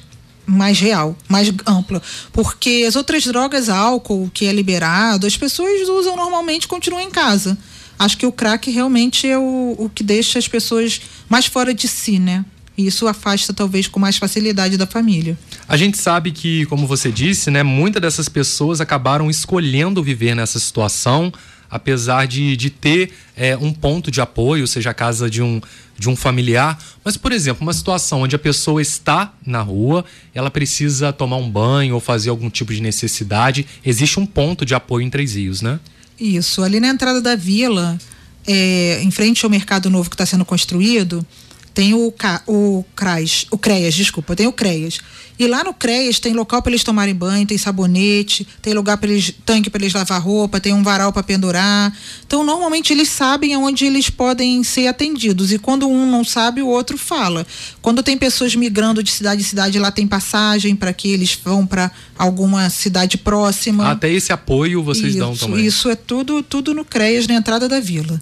mais 0.46 0.78
real, 0.80 1.16
mais 1.28 1.52
ampla, 1.66 2.02
porque 2.32 2.84
as 2.86 2.96
outras 2.96 3.24
drogas, 3.24 3.68
álcool 3.68 4.30
que 4.32 4.46
é 4.46 4.52
liberado, 4.52 5.26
as 5.26 5.36
pessoas 5.36 5.88
usam 5.88 6.16
normalmente, 6.16 6.68
continuam 6.68 7.02
em 7.02 7.10
casa. 7.10 7.56
Acho 7.98 8.16
que 8.16 8.26
o 8.26 8.32
crack 8.32 8.70
realmente 8.70 9.28
é 9.28 9.38
o, 9.38 9.76
o 9.78 9.88
que 9.88 10.02
deixa 10.02 10.38
as 10.38 10.48
pessoas 10.48 11.00
mais 11.28 11.46
fora 11.46 11.72
de 11.72 11.86
si, 11.86 12.18
né? 12.18 12.44
E 12.76 12.86
isso 12.86 13.06
afasta 13.06 13.52
talvez 13.52 13.86
com 13.86 14.00
mais 14.00 14.16
facilidade 14.16 14.76
da 14.76 14.86
família. 14.86 15.38
A 15.68 15.76
gente 15.76 15.98
sabe 15.98 16.32
que, 16.32 16.64
como 16.66 16.86
você 16.86 17.12
disse, 17.12 17.50
né, 17.50 17.62
muitas 17.62 18.00
dessas 18.00 18.28
pessoas 18.28 18.80
acabaram 18.80 19.30
escolhendo 19.30 20.02
viver 20.02 20.34
nessa 20.34 20.58
situação, 20.58 21.32
apesar 21.70 22.26
de, 22.26 22.56
de 22.56 22.70
ter 22.70 23.12
é, 23.36 23.56
um 23.56 23.72
ponto 23.72 24.10
de 24.10 24.20
apoio, 24.20 24.66
seja 24.66 24.90
a 24.90 24.94
casa 24.94 25.28
de 25.28 25.42
um, 25.42 25.60
de 25.98 26.08
um 26.08 26.16
familiar. 26.16 26.78
Mas, 27.04 27.16
por 27.16 27.32
exemplo, 27.32 27.62
uma 27.62 27.72
situação 27.72 28.22
onde 28.22 28.34
a 28.34 28.38
pessoa 28.38 28.80
está 28.80 29.32
na 29.44 29.60
rua, 29.60 30.04
ela 30.34 30.50
precisa 30.50 31.12
tomar 31.12 31.36
um 31.36 31.50
banho 31.50 31.94
ou 31.94 32.00
fazer 32.00 32.30
algum 32.30 32.50
tipo 32.50 32.72
de 32.72 32.80
necessidade, 32.80 33.66
existe 33.84 34.18
um 34.18 34.26
ponto 34.26 34.64
de 34.64 34.74
apoio 34.74 35.06
em 35.06 35.10
Três 35.10 35.34
Rios, 35.34 35.62
né? 35.62 35.78
Isso. 36.18 36.62
Ali 36.62 36.80
na 36.80 36.88
entrada 36.88 37.20
da 37.20 37.34
vila, 37.36 37.98
é, 38.46 39.00
em 39.02 39.10
frente 39.10 39.44
ao 39.44 39.50
mercado 39.50 39.90
novo 39.90 40.08
que 40.08 40.14
está 40.14 40.26
sendo 40.26 40.44
construído, 40.44 41.26
tem 41.74 41.94
o, 41.94 42.12
o 42.46 42.84
CRAS, 42.94 43.46
o 43.50 43.58
CREAS, 43.58 43.94
desculpa, 43.94 44.36
tem 44.36 44.46
o 44.46 44.52
CREAS. 44.52 45.00
E 45.38 45.46
lá 45.46 45.64
no 45.64 45.72
CREAS 45.72 46.20
tem 46.20 46.34
local 46.34 46.62
para 46.62 46.70
eles 46.70 46.84
tomarem 46.84 47.14
banho, 47.14 47.46
tem 47.46 47.56
sabonete, 47.56 48.46
tem 48.60 48.74
lugar 48.74 48.98
para 48.98 49.10
eles, 49.10 49.34
tanque 49.44 49.70
para 49.70 49.82
eles 49.82 49.94
lavar 49.94 50.20
roupa, 50.20 50.60
tem 50.60 50.72
um 50.72 50.82
varal 50.82 51.12
para 51.12 51.22
pendurar. 51.22 51.92
Então, 52.26 52.44
normalmente 52.44 52.92
eles 52.92 53.08
sabem 53.08 53.54
aonde 53.54 53.86
eles 53.86 54.10
podem 54.10 54.62
ser 54.62 54.86
atendidos. 54.86 55.50
E 55.50 55.58
quando 55.58 55.88
um 55.88 56.08
não 56.08 56.24
sabe, 56.24 56.62
o 56.62 56.68
outro 56.68 56.98
fala. 56.98 57.46
Quando 57.80 58.02
tem 58.02 58.16
pessoas 58.16 58.54
migrando 58.54 59.02
de 59.02 59.10
cidade 59.10 59.40
em 59.40 59.44
cidade, 59.44 59.78
lá 59.78 59.90
tem 59.90 60.06
passagem 60.06 60.76
para 60.76 60.92
que 60.92 61.08
eles 61.08 61.36
vão 61.42 61.66
para 61.66 61.90
alguma 62.16 62.68
cidade 62.68 63.16
próxima. 63.16 63.90
Até 63.90 64.12
esse 64.12 64.32
apoio 64.32 64.82
vocês 64.82 65.14
isso, 65.14 65.18
dão 65.18 65.34
também. 65.34 65.64
Isso 65.64 65.88
é 65.88 65.96
tudo, 65.96 66.42
tudo 66.42 66.74
no 66.74 66.84
CREAS, 66.84 67.26
na 67.26 67.34
entrada 67.34 67.68
da 67.68 67.80
vila. 67.80 68.20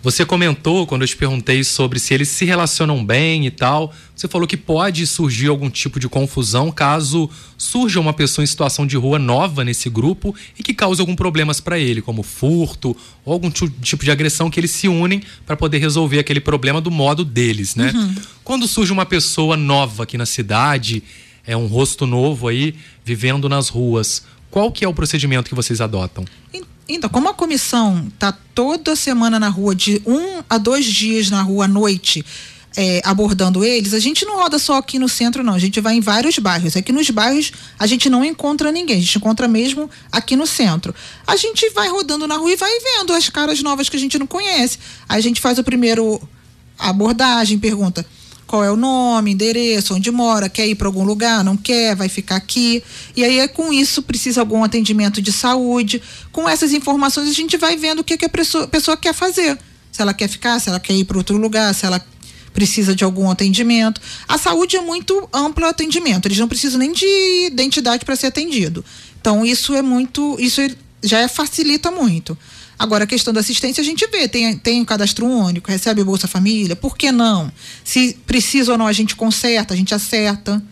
Você 0.00 0.24
comentou 0.24 0.86
quando 0.86 1.02
eu 1.02 1.08
te 1.08 1.16
perguntei 1.16 1.64
sobre 1.64 1.98
se 1.98 2.14
eles 2.14 2.28
se 2.28 2.44
relacionam 2.44 3.04
bem 3.04 3.46
e 3.46 3.50
tal. 3.50 3.92
Você 4.14 4.28
falou 4.28 4.46
que 4.46 4.56
pode 4.56 5.04
surgir 5.06 5.48
algum 5.48 5.68
tipo 5.68 5.98
de 5.98 6.08
confusão 6.08 6.70
caso 6.70 7.28
surja 7.56 7.98
uma 7.98 8.12
pessoa 8.12 8.44
em 8.44 8.46
situação 8.46 8.86
de 8.86 8.96
rua 8.96 9.18
nova 9.18 9.64
nesse 9.64 9.90
grupo 9.90 10.34
e 10.56 10.62
que 10.62 10.72
cause 10.72 11.00
algum 11.00 11.16
problemas 11.16 11.60
para 11.60 11.78
ele, 11.78 12.00
como 12.00 12.22
furto 12.22 12.96
ou 13.24 13.32
algum 13.32 13.50
tipo 13.50 14.04
de 14.04 14.10
agressão 14.10 14.48
que 14.48 14.60
eles 14.60 14.70
se 14.70 14.86
unem 14.86 15.20
para 15.44 15.56
poder 15.56 15.78
resolver 15.78 16.20
aquele 16.20 16.40
problema 16.40 16.80
do 16.80 16.90
modo 16.90 17.24
deles, 17.24 17.74
né? 17.74 17.90
Uhum. 17.92 18.14
Quando 18.44 18.68
surge 18.68 18.92
uma 18.92 19.04
pessoa 19.04 19.56
nova 19.56 20.04
aqui 20.04 20.16
na 20.16 20.26
cidade, 20.26 21.02
é 21.44 21.56
um 21.56 21.66
rosto 21.66 22.06
novo 22.06 22.46
aí 22.46 22.74
vivendo 23.04 23.48
nas 23.48 23.68
ruas, 23.68 24.22
qual 24.50 24.72
que 24.72 24.84
é 24.84 24.88
o 24.88 24.94
procedimento 24.94 25.48
que 25.48 25.54
vocês 25.54 25.80
adotam? 25.80 26.24
Então, 26.88 27.10
como 27.10 27.28
a 27.28 27.34
comissão 27.34 28.08
está 28.12 28.32
toda 28.54 28.96
semana 28.96 29.38
na 29.38 29.48
rua, 29.48 29.74
de 29.74 30.00
um 30.06 30.42
a 30.48 30.56
dois 30.56 30.86
dias 30.86 31.28
na 31.28 31.42
rua 31.42 31.66
à 31.66 31.68
noite, 31.68 32.24
é, 32.76 33.02
abordando 33.04 33.64
eles, 33.64 33.92
a 33.92 33.98
gente 33.98 34.24
não 34.24 34.36
roda 34.36 34.58
só 34.58 34.76
aqui 34.76 34.98
no 34.98 35.08
centro, 35.08 35.42
não. 35.42 35.52
A 35.52 35.58
gente 35.58 35.80
vai 35.80 35.96
em 35.96 36.00
vários 36.00 36.38
bairros. 36.38 36.76
Aqui 36.76 36.92
nos 36.92 37.10
bairros 37.10 37.52
a 37.78 37.86
gente 37.86 38.08
não 38.08 38.24
encontra 38.24 38.72
ninguém, 38.72 38.96
a 38.96 39.00
gente 39.00 39.18
encontra 39.18 39.46
mesmo 39.46 39.90
aqui 40.10 40.34
no 40.34 40.46
centro. 40.46 40.94
A 41.26 41.36
gente 41.36 41.68
vai 41.70 41.88
rodando 41.88 42.26
na 42.26 42.36
rua 42.36 42.52
e 42.52 42.56
vai 42.56 42.70
vendo 42.80 43.12
as 43.12 43.28
caras 43.28 43.62
novas 43.62 43.88
que 43.88 43.96
a 43.96 44.00
gente 44.00 44.18
não 44.18 44.26
conhece. 44.26 44.78
Aí 45.08 45.18
a 45.18 45.22
gente 45.22 45.40
faz 45.40 45.58
o 45.58 45.64
primeiro 45.64 46.20
abordagem, 46.78 47.58
pergunta 47.58 48.06
qual 48.48 48.64
é 48.64 48.72
o 48.72 48.76
nome, 48.76 49.32
endereço, 49.32 49.94
onde 49.94 50.10
mora, 50.10 50.48
quer 50.48 50.66
ir 50.66 50.74
para 50.74 50.88
algum 50.88 51.04
lugar, 51.04 51.44
não 51.44 51.54
quer, 51.54 51.94
vai 51.94 52.08
ficar 52.08 52.36
aqui. 52.36 52.82
E 53.14 53.22
aí, 53.22 53.46
com 53.48 53.70
isso, 53.70 54.02
precisa 54.02 54.40
algum 54.40 54.64
atendimento 54.64 55.20
de 55.20 55.30
saúde. 55.30 56.02
Com 56.32 56.48
essas 56.48 56.72
informações, 56.72 57.28
a 57.28 57.34
gente 57.34 57.58
vai 57.58 57.76
vendo 57.76 58.00
o 58.00 58.04
que, 58.04 58.16
que 58.16 58.24
a 58.24 58.28
pessoa, 58.28 58.66
pessoa 58.66 58.96
quer 58.96 59.12
fazer. 59.12 59.58
Se 59.92 60.00
ela 60.00 60.14
quer 60.14 60.28
ficar, 60.28 60.58
se 60.60 60.70
ela 60.70 60.80
quer 60.80 60.94
ir 60.94 61.04
para 61.04 61.18
outro 61.18 61.36
lugar, 61.36 61.74
se 61.74 61.84
ela 61.84 62.02
precisa 62.54 62.94
de 62.94 63.04
algum 63.04 63.30
atendimento. 63.30 64.00
A 64.26 64.38
saúde 64.38 64.76
é 64.76 64.80
muito 64.80 65.28
amplo 65.32 65.66
atendimento, 65.66 66.26
eles 66.26 66.38
não 66.38 66.48
precisam 66.48 66.78
nem 66.78 66.92
de 66.92 67.46
identidade 67.46 68.02
para 68.02 68.16
ser 68.16 68.28
atendido. 68.28 68.82
Então, 69.20 69.44
isso 69.44 69.74
é 69.74 69.82
muito. 69.82 70.36
Isso 70.40 70.62
já 71.02 71.18
é, 71.18 71.28
facilita 71.28 71.90
muito. 71.90 72.36
Agora, 72.78 73.04
a 73.04 73.06
questão 73.06 73.34
da 73.34 73.40
assistência 73.40 73.80
a 73.80 73.84
gente 73.84 74.06
vê, 74.06 74.28
tem, 74.28 74.56
tem 74.56 74.84
cadastro 74.84 75.26
único, 75.26 75.70
recebe 75.70 76.04
Bolsa 76.04 76.28
Família, 76.28 76.76
por 76.76 76.96
que 76.96 77.10
não? 77.10 77.50
Se 77.82 78.16
precisa 78.26 78.72
ou 78.72 78.78
não, 78.78 78.86
a 78.86 78.92
gente 78.92 79.16
conserta, 79.16 79.74
a 79.74 79.76
gente 79.76 79.92
acerta. 79.94 80.62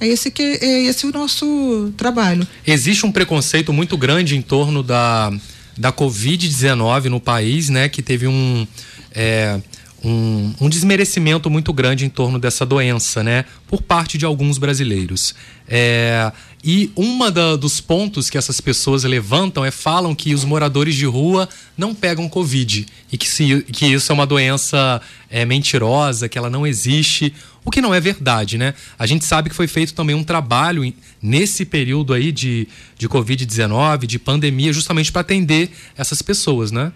É 0.00 0.08
esse 0.08 0.30
que 0.30 0.42
é 0.42 0.84
esse 0.84 1.06
o 1.06 1.12
nosso 1.12 1.92
trabalho. 1.96 2.46
Existe 2.66 3.06
um 3.06 3.12
preconceito 3.12 3.72
muito 3.72 3.96
grande 3.96 4.34
em 4.34 4.42
torno 4.42 4.82
da, 4.82 5.32
da 5.78 5.92
Covid-19 5.92 7.04
no 7.04 7.20
país, 7.20 7.68
né? 7.68 7.88
Que 7.88 8.02
teve 8.02 8.26
um. 8.26 8.66
É, 9.14 9.60
um, 10.04 10.52
um, 10.60 10.68
desmerecimento 10.68 11.48
muito 11.48 11.72
grande 11.72 12.04
em 12.04 12.08
torno 12.08 12.38
dessa 12.38 12.66
doença, 12.66 13.22
né? 13.22 13.44
Por 13.68 13.82
parte 13.82 14.18
de 14.18 14.24
alguns 14.24 14.58
brasileiros. 14.58 15.34
É, 15.68 16.32
e 16.64 16.90
uma 16.96 17.30
dos 17.30 17.80
pontos 17.80 18.28
que 18.28 18.36
essas 18.36 18.60
pessoas 18.60 19.04
levantam 19.04 19.64
é 19.64 19.70
falam 19.70 20.14
que 20.14 20.34
os 20.34 20.44
moradores 20.44 20.94
de 20.94 21.06
rua 21.06 21.48
não 21.76 21.94
pegam 21.94 22.28
Covid 22.28 22.86
e 23.10 23.18
que, 23.18 23.28
se, 23.28 23.62
que 23.62 23.86
isso 23.86 24.10
é 24.10 24.14
uma 24.14 24.26
doença 24.26 25.00
é, 25.30 25.44
mentirosa, 25.44 26.28
que 26.28 26.36
ela 26.36 26.50
não 26.50 26.66
existe, 26.66 27.32
o 27.64 27.70
que 27.70 27.80
não 27.80 27.94
é 27.94 28.00
verdade, 28.00 28.58
né? 28.58 28.74
A 28.98 29.06
gente 29.06 29.24
sabe 29.24 29.50
que 29.50 29.56
foi 29.56 29.68
feito 29.68 29.94
também 29.94 30.16
um 30.16 30.24
trabalho 30.24 30.92
nesse 31.20 31.64
período 31.64 32.12
aí 32.12 32.32
de, 32.32 32.66
de 32.98 33.08
Covid-19, 33.08 34.06
de 34.06 34.18
pandemia, 34.18 34.72
justamente 34.72 35.12
para 35.12 35.20
atender 35.20 35.70
essas 35.96 36.22
pessoas, 36.22 36.72
né? 36.72 36.92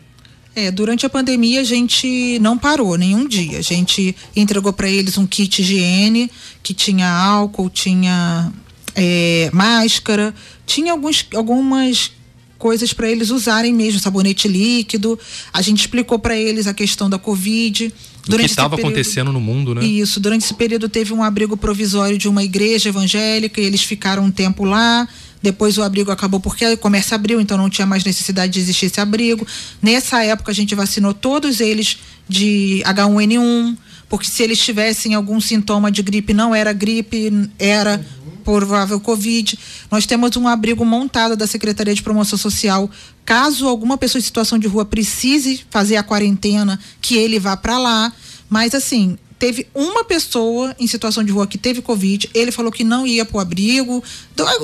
É, 0.56 0.70
durante 0.70 1.04
a 1.04 1.10
pandemia 1.10 1.60
a 1.60 1.64
gente 1.64 2.38
não 2.40 2.56
parou 2.56 2.96
nenhum 2.96 3.28
dia. 3.28 3.58
A 3.58 3.62
gente 3.62 4.16
entregou 4.34 4.72
para 4.72 4.88
eles 4.88 5.18
um 5.18 5.26
kit 5.26 5.60
higiene 5.60 6.30
que 6.62 6.72
tinha 6.72 7.06
álcool, 7.06 7.68
tinha 7.68 8.50
é, 8.94 9.50
máscara, 9.52 10.34
tinha 10.64 10.92
alguns, 10.92 11.26
algumas 11.34 12.10
coisas 12.56 12.94
para 12.94 13.10
eles 13.10 13.28
usarem 13.28 13.74
mesmo, 13.74 14.00
sabonete 14.00 14.48
líquido. 14.48 15.18
A 15.52 15.60
gente 15.60 15.80
explicou 15.80 16.18
para 16.18 16.34
eles 16.34 16.66
a 16.66 16.72
questão 16.72 17.10
da 17.10 17.18
Covid. 17.18 17.92
Durante 18.26 18.40
o 18.40 18.44
que 18.46 18.50
estava 18.50 18.76
acontecendo 18.76 19.30
no 19.34 19.40
mundo, 19.40 19.74
né? 19.74 19.84
Isso. 19.84 20.18
Durante 20.18 20.46
esse 20.46 20.54
período 20.54 20.88
teve 20.88 21.12
um 21.12 21.22
abrigo 21.22 21.54
provisório 21.54 22.16
de 22.16 22.28
uma 22.28 22.42
igreja 22.42 22.88
evangélica 22.88 23.60
e 23.60 23.64
eles 23.64 23.82
ficaram 23.82 24.24
um 24.24 24.30
tempo 24.30 24.64
lá. 24.64 25.06
Depois 25.42 25.78
o 25.78 25.82
abrigo 25.82 26.10
acabou 26.10 26.40
porque 26.40 26.66
o 26.66 26.78
comércio 26.78 27.14
abriu, 27.14 27.40
então 27.40 27.56
não 27.56 27.70
tinha 27.70 27.86
mais 27.86 28.04
necessidade 28.04 28.52
de 28.52 28.60
existir 28.60 28.86
esse 28.86 29.00
abrigo. 29.00 29.46
Nessa 29.80 30.22
época 30.24 30.50
a 30.50 30.54
gente 30.54 30.74
vacinou 30.74 31.14
todos 31.14 31.60
eles 31.60 31.98
de 32.28 32.82
H1N1, 32.84 33.76
porque 34.08 34.26
se 34.26 34.42
eles 34.42 34.58
tivessem 34.58 35.14
algum 35.14 35.40
sintoma 35.40 35.90
de 35.90 36.02
gripe, 36.02 36.32
não 36.32 36.54
era 36.54 36.72
gripe, 36.72 37.50
era 37.58 38.04
provável 38.44 39.00
Covid. 39.00 39.58
Nós 39.90 40.06
temos 40.06 40.36
um 40.36 40.46
abrigo 40.46 40.84
montado 40.84 41.36
da 41.36 41.48
Secretaria 41.48 41.94
de 41.94 42.02
Promoção 42.02 42.38
Social. 42.38 42.88
Caso 43.24 43.66
alguma 43.66 43.98
pessoa 43.98 44.20
em 44.20 44.22
situação 44.22 44.56
de 44.56 44.68
rua 44.68 44.84
precise 44.84 45.64
fazer 45.68 45.96
a 45.96 46.02
quarentena, 46.04 46.78
que 47.00 47.16
ele 47.16 47.40
vá 47.40 47.56
para 47.56 47.76
lá. 47.76 48.12
Mas 48.48 48.72
assim, 48.72 49.18
teve 49.38 49.66
uma 49.74 50.04
pessoa 50.04 50.74
em 50.78 50.86
situação 50.86 51.22
de 51.22 51.30
rua 51.30 51.46
que 51.46 51.58
teve 51.58 51.82
Covid, 51.82 52.30
ele 52.32 52.50
falou 52.50 52.72
que 52.72 52.82
não 52.82 53.06
ia 53.06 53.24
para 53.24 53.36
o 53.36 53.40
abrigo, 53.40 54.02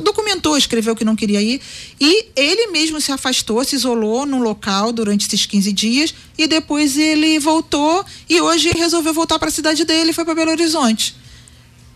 documentou, 0.03 0.57
escreveu 0.57 0.97
que 0.97 1.05
não 1.05 1.15
queria 1.15 1.41
ir, 1.41 1.61
e 2.01 2.27
ele 2.35 2.69
mesmo 2.69 3.01
se 3.01 3.13
afastou, 3.13 3.63
se 3.65 3.77
isolou 3.77 4.25
no 4.25 4.39
local 4.39 4.93
durante 4.93 5.27
esses 5.27 5.45
15 5.47 5.73
dias, 5.73 6.15
e 6.39 6.47
depois 6.47 6.97
ele 6.97 7.39
voltou, 7.39 8.05
e 8.29 8.41
hoje 8.41 8.71
resolveu 8.71 9.13
voltar 9.13 9.39
para 9.39 9.49
a 9.49 9.53
cidade 9.53 9.85
dele 9.85 10.11
e 10.11 10.15
foi 10.15 10.25
para 10.25 10.35
Belo 10.35 10.51
Horizonte. 10.51 11.23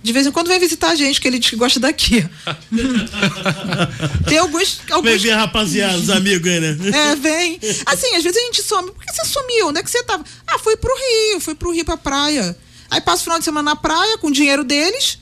De 0.02 0.12
vez 0.12 0.25
em 0.25 0.30
quando 0.30 0.47
vem 0.47 0.61
visitar 0.61 0.90
a 0.90 0.95
gente, 0.95 1.21
que 1.21 1.26
ele 1.26 1.37
diz 1.37 1.50
que 1.50 1.56
gosta 1.56 1.80
daqui. 1.80 2.25
Tem 4.28 4.38
alguns. 4.38 4.80
alguns... 4.88 5.11
Vem 5.11 5.18
ver, 5.18 5.33
rapaziada, 5.33 5.99
os 5.99 6.11
amigos 6.11 6.49
aí, 6.49 6.61
né? 6.61 6.76
É, 6.95 7.16
vem. 7.16 7.59
Assim, 7.85 8.14
às 8.14 8.23
vezes 8.23 8.40
a 8.40 8.45
gente 8.45 8.62
some. 8.62 8.92
Por 8.92 9.04
que 9.04 9.12
você 9.12 9.25
sumiu? 9.25 9.66
Onde 9.66 9.80
é 9.80 9.83
que 9.83 9.90
você 9.90 10.04
tava? 10.04 10.25
Ah, 10.47 10.61
fui 10.61 10.76
pro 10.76 10.95
Rio, 10.95 11.40
fui 11.40 11.56
pro 11.56 11.73
Rio 11.73 11.85
pra 11.85 11.97
praia. 11.97 12.56
Aí 12.90 13.00
passa 13.00 13.23
o 13.23 13.25
final 13.25 13.38
de 13.38 13.45
semana 13.45 13.71
na 13.71 13.76
praia 13.76 14.19
com 14.19 14.28
o 14.28 14.33
dinheiro 14.33 14.64
deles, 14.64 15.19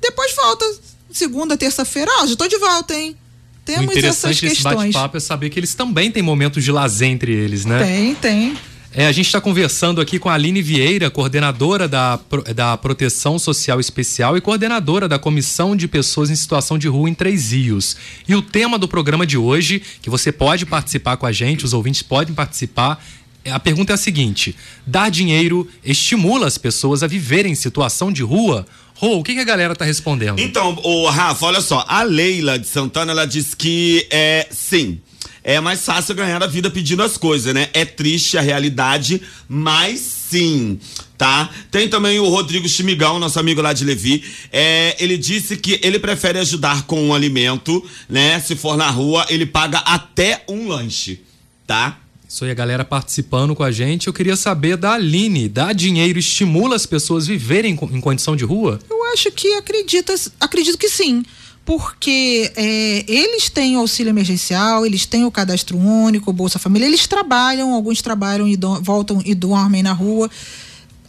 depois 0.00 0.34
volta. 0.34 0.64
Segunda, 1.10 1.56
terça-feira, 1.56 2.10
ah, 2.20 2.26
já 2.26 2.34
tô 2.34 2.48
de 2.48 2.58
volta, 2.58 2.94
hein? 2.94 3.16
Temos 3.64 3.94
o 3.94 3.98
interessante 3.98 4.46
desse 4.46 4.62
bate-papo 4.62 5.16
é 5.16 5.20
saber 5.20 5.48
que 5.48 5.58
eles 5.58 5.74
também 5.74 6.10
têm 6.10 6.22
momentos 6.22 6.62
de 6.62 6.70
lazer 6.70 7.08
entre 7.08 7.32
eles, 7.32 7.64
né? 7.64 7.82
Tem, 7.82 8.14
tem. 8.14 8.58
É, 8.96 9.08
a 9.08 9.12
gente 9.12 9.26
está 9.26 9.40
conversando 9.40 10.00
aqui 10.00 10.20
com 10.20 10.28
a 10.28 10.34
Aline 10.34 10.62
Vieira, 10.62 11.10
coordenadora 11.10 11.88
da, 11.88 12.20
da 12.54 12.76
Proteção 12.76 13.40
Social 13.40 13.80
Especial 13.80 14.36
e 14.36 14.40
coordenadora 14.40 15.08
da 15.08 15.18
Comissão 15.18 15.74
de 15.74 15.88
Pessoas 15.88 16.30
em 16.30 16.36
Situação 16.36 16.78
de 16.78 16.86
Rua 16.86 17.10
em 17.10 17.14
Três 17.14 17.50
Rios. 17.50 17.96
E 18.28 18.36
o 18.36 18.42
tema 18.42 18.78
do 18.78 18.86
programa 18.86 19.26
de 19.26 19.36
hoje, 19.36 19.82
que 20.00 20.08
você 20.08 20.30
pode 20.30 20.64
participar 20.64 21.16
com 21.16 21.26
a 21.26 21.32
gente, 21.32 21.64
os 21.64 21.72
ouvintes 21.72 22.02
podem 22.02 22.32
participar, 22.32 23.04
a 23.50 23.60
pergunta 23.60 23.92
é 23.92 23.94
a 23.94 23.98
seguinte: 23.98 24.56
dar 24.86 25.10
dinheiro 25.10 25.68
estimula 25.84 26.46
as 26.46 26.58
pessoas 26.58 27.02
a 27.02 27.06
viverem 27.06 27.52
em 27.52 27.56
situação 27.56 28.12
de 28.12 28.22
rua? 28.22 28.66
Rô, 28.94 29.18
o 29.18 29.22
que, 29.24 29.34
que, 29.34 29.40
a 29.40 29.44
galera 29.44 29.74
tá 29.74 29.84
respondendo? 29.84 30.38
Então, 30.38 30.78
o 30.84 31.08
Rafa, 31.08 31.46
olha 31.46 31.60
só, 31.60 31.84
a 31.88 32.02
Leila 32.02 32.58
de 32.58 32.66
Santana, 32.66 33.10
ela 33.12 33.26
diz 33.26 33.54
que 33.54 34.06
é 34.10 34.46
sim. 34.50 35.00
É 35.42 35.60
mais 35.60 35.84
fácil 35.84 36.14
ganhar 36.14 36.42
a 36.42 36.46
vida 36.46 36.70
pedindo 36.70 37.02
as 37.02 37.18
coisas, 37.18 37.52
né? 37.52 37.68
É 37.74 37.84
triste 37.84 38.38
a 38.38 38.40
realidade, 38.40 39.20
mas 39.46 40.00
sim 40.00 40.78
tá? 41.16 41.48
Tem 41.70 41.88
também 41.88 42.18
o 42.18 42.28
Rodrigo 42.28 42.68
Chimigão, 42.68 43.18
nosso 43.18 43.38
amigo 43.38 43.62
lá 43.62 43.72
de 43.72 43.84
Levi. 43.84 44.22
É, 44.52 44.96
ele 44.98 45.16
disse 45.16 45.56
que 45.56 45.80
ele 45.82 45.98
prefere 45.98 46.38
ajudar 46.38 46.82
com 46.84 47.02
um 47.02 47.14
alimento, 47.14 47.84
né? 48.08 48.38
Se 48.40 48.56
for 48.56 48.76
na 48.76 48.90
rua, 48.90 49.24
ele 49.28 49.46
paga 49.46 49.78
até 49.78 50.44
um 50.48 50.68
lanche, 50.68 51.22
tá? 51.66 51.98
Isso 52.34 52.44
aí, 52.44 52.50
a 52.50 52.54
galera 52.54 52.84
participando 52.84 53.54
com 53.54 53.62
a 53.62 53.70
gente. 53.70 54.08
Eu 54.08 54.12
queria 54.12 54.34
saber 54.34 54.76
da 54.76 54.94
Aline: 54.94 55.48
dá 55.48 55.72
dinheiro 55.72 56.18
estimula 56.18 56.74
as 56.74 56.84
pessoas 56.84 57.28
viverem 57.28 57.78
em 57.92 58.00
condição 58.00 58.34
de 58.34 58.44
rua? 58.44 58.80
Eu 58.90 59.04
acho 59.12 59.30
que 59.30 59.54
acredita, 59.54 60.12
acredito 60.40 60.76
que 60.76 60.88
sim. 60.88 61.24
Porque 61.64 62.50
é, 62.56 63.04
eles 63.06 63.48
têm 63.48 63.76
auxílio 63.76 64.10
emergencial, 64.10 64.84
eles 64.84 65.06
têm 65.06 65.24
o 65.24 65.30
cadastro 65.30 65.78
único, 65.78 66.32
Bolsa 66.32 66.58
Família, 66.58 66.86
eles 66.86 67.06
trabalham, 67.06 67.72
alguns 67.72 68.02
trabalham 68.02 68.48
e 68.48 68.56
do, 68.56 68.82
voltam 68.82 69.22
e 69.24 69.32
dormem 69.32 69.84
na 69.84 69.92
rua. 69.92 70.28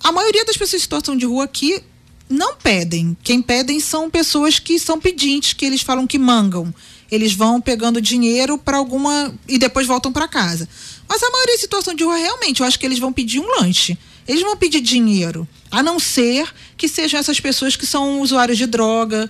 A 0.04 0.12
maioria 0.12 0.46
das 0.46 0.56
pessoas 0.56 0.80
em 0.80 0.84
situação 0.84 1.18
de 1.18 1.26
rua 1.26 1.46
aqui 1.46 1.82
não 2.30 2.56
pedem. 2.56 3.18
Quem 3.24 3.42
pedem 3.42 3.80
são 3.80 4.12
pessoas 4.12 4.60
que 4.60 4.78
são 4.78 5.00
pedintes, 5.00 5.54
que 5.54 5.66
eles 5.66 5.82
falam 5.82 6.06
que 6.06 6.20
mangam. 6.20 6.72
Eles 7.12 7.34
vão 7.34 7.62
pegando 7.62 8.02
dinheiro 8.02 8.58
para 8.58 8.78
alguma 8.78 9.34
e 9.48 9.58
depois 9.58 9.88
voltam 9.88 10.12
para 10.12 10.28
casa. 10.28 10.68
Mas 11.08 11.22
a 11.22 11.30
maioria 11.30 11.56
em 11.56 11.60
situação 11.60 11.94
de 11.94 12.04
rua, 12.04 12.18
realmente, 12.18 12.62
eu 12.62 12.66
acho 12.68 12.80
que 12.80 12.86
eles 12.86 13.00
vão 13.00 13.14
pedir 13.14 13.40
um 13.40 13.48
lanche. 13.60 13.98
Eles 14.28 14.42
vão 14.42 14.58
pedir 14.58 14.82
dinheiro. 14.82 15.48
A 15.70 15.84
não 15.84 16.00
ser 16.00 16.52
que 16.78 16.88
sejam 16.88 17.20
essas 17.20 17.40
pessoas 17.40 17.76
que 17.76 17.86
são 17.86 18.22
usuários 18.22 18.58
de 18.58 18.66
droga, 18.66 19.30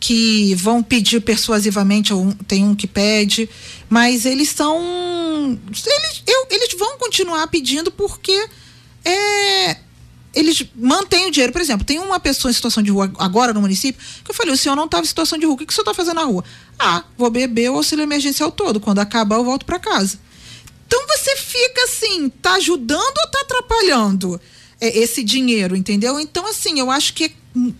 que 0.00 0.54
vão 0.56 0.82
pedir 0.82 1.20
persuasivamente, 1.20 2.12
ou 2.12 2.34
tem 2.48 2.64
um 2.64 2.74
que 2.74 2.88
pede, 2.88 3.48
mas 3.88 4.26
eles 4.26 4.48
são. 4.48 4.76
Eles, 5.68 6.22
eu, 6.26 6.46
eles 6.50 6.74
vão 6.76 6.98
continuar 6.98 7.46
pedindo 7.46 7.90
porque 7.92 8.48
é, 9.04 9.76
eles 10.34 10.64
mantêm 10.74 11.28
o 11.28 11.30
dinheiro. 11.30 11.52
Por 11.52 11.60
exemplo, 11.60 11.86
tem 11.86 12.00
uma 12.00 12.18
pessoa 12.18 12.50
em 12.50 12.54
situação 12.54 12.82
de 12.82 12.90
rua 12.90 13.12
agora 13.18 13.52
no 13.52 13.60
município 13.60 14.02
que 14.24 14.30
eu 14.30 14.34
falei: 14.34 14.52
o 14.52 14.56
senhor 14.56 14.74
não 14.74 14.86
estava 14.86 15.04
em 15.04 15.06
situação 15.06 15.38
de 15.38 15.44
rua, 15.44 15.54
o 15.54 15.58
que, 15.58 15.66
que 15.66 15.72
o 15.72 15.74
senhor 15.74 15.84
está 15.84 15.94
fazendo 15.94 16.16
na 16.16 16.24
rua? 16.24 16.44
Ah, 16.78 17.04
vou 17.16 17.30
beber 17.30 17.70
o 17.70 17.76
auxílio 17.76 18.02
emergencial 18.02 18.50
todo. 18.50 18.80
Quando 18.80 18.98
acabar, 18.98 19.36
eu 19.36 19.44
volto 19.44 19.64
para 19.64 19.78
casa. 19.78 20.18
Então 20.92 21.06
você 21.06 21.34
fica 21.36 21.84
assim, 21.84 22.28
tá 22.28 22.52
ajudando 22.56 23.00
ou 23.00 23.30
tá 23.30 23.40
atrapalhando 23.40 24.38
é, 24.78 24.98
esse 24.98 25.24
dinheiro, 25.24 25.74
entendeu? 25.74 26.20
Então, 26.20 26.46
assim, 26.46 26.78
eu 26.78 26.90
acho 26.90 27.14
que 27.14 27.24
é 27.24 27.30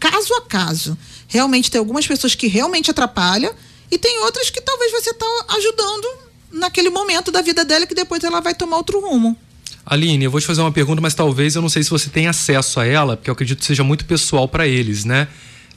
caso 0.00 0.32
a 0.32 0.40
caso. 0.40 0.96
Realmente 1.28 1.70
tem 1.70 1.78
algumas 1.78 2.06
pessoas 2.06 2.34
que 2.34 2.46
realmente 2.46 2.90
atrapalham 2.90 3.54
e 3.90 3.98
tem 3.98 4.20
outras 4.20 4.48
que 4.48 4.62
talvez 4.62 4.90
você 4.92 5.12
tá 5.12 5.26
ajudando 5.50 6.08
naquele 6.52 6.88
momento 6.88 7.30
da 7.30 7.42
vida 7.42 7.66
dela 7.66 7.86
que 7.86 7.94
depois 7.94 8.24
ela 8.24 8.40
vai 8.40 8.54
tomar 8.54 8.78
outro 8.78 8.98
rumo. 8.98 9.36
Aline, 9.84 10.24
eu 10.24 10.30
vou 10.30 10.40
te 10.40 10.46
fazer 10.46 10.62
uma 10.62 10.72
pergunta, 10.72 11.02
mas 11.02 11.14
talvez 11.14 11.54
eu 11.54 11.60
não 11.60 11.68
sei 11.68 11.82
se 11.82 11.90
você 11.90 12.08
tem 12.08 12.28
acesso 12.28 12.80
a 12.80 12.86
ela, 12.86 13.14
porque 13.14 13.28
eu 13.28 13.34
acredito 13.34 13.58
que 13.58 13.66
seja 13.66 13.84
muito 13.84 14.06
pessoal 14.06 14.48
para 14.48 14.66
eles, 14.66 15.04
né? 15.04 15.28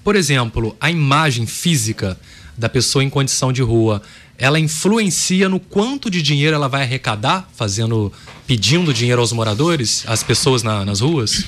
Por 0.06 0.15
exemplo, 0.15 0.74
a 0.80 0.89
imagem 0.89 1.46
física 1.46 2.18
da 2.58 2.70
pessoa 2.70 3.04
em 3.04 3.10
condição 3.10 3.51
de 3.51 3.62
rua, 3.62 4.01
ela 4.38 4.60
influencia 4.60 5.48
no 5.48 5.60
quanto 5.60 6.10
de 6.10 6.22
dinheiro 6.22 6.56
ela 6.56 6.68
vai 6.68 6.82
arrecadar, 6.84 7.50
fazendo, 7.56 8.12
pedindo 8.46 8.94
dinheiro 8.94 9.22
aos 9.22 9.32
moradores, 9.32 10.04
às 10.08 10.24
pessoas 10.24 10.63
na, 10.63 10.84
nas 10.84 11.00
ruas? 11.00 11.46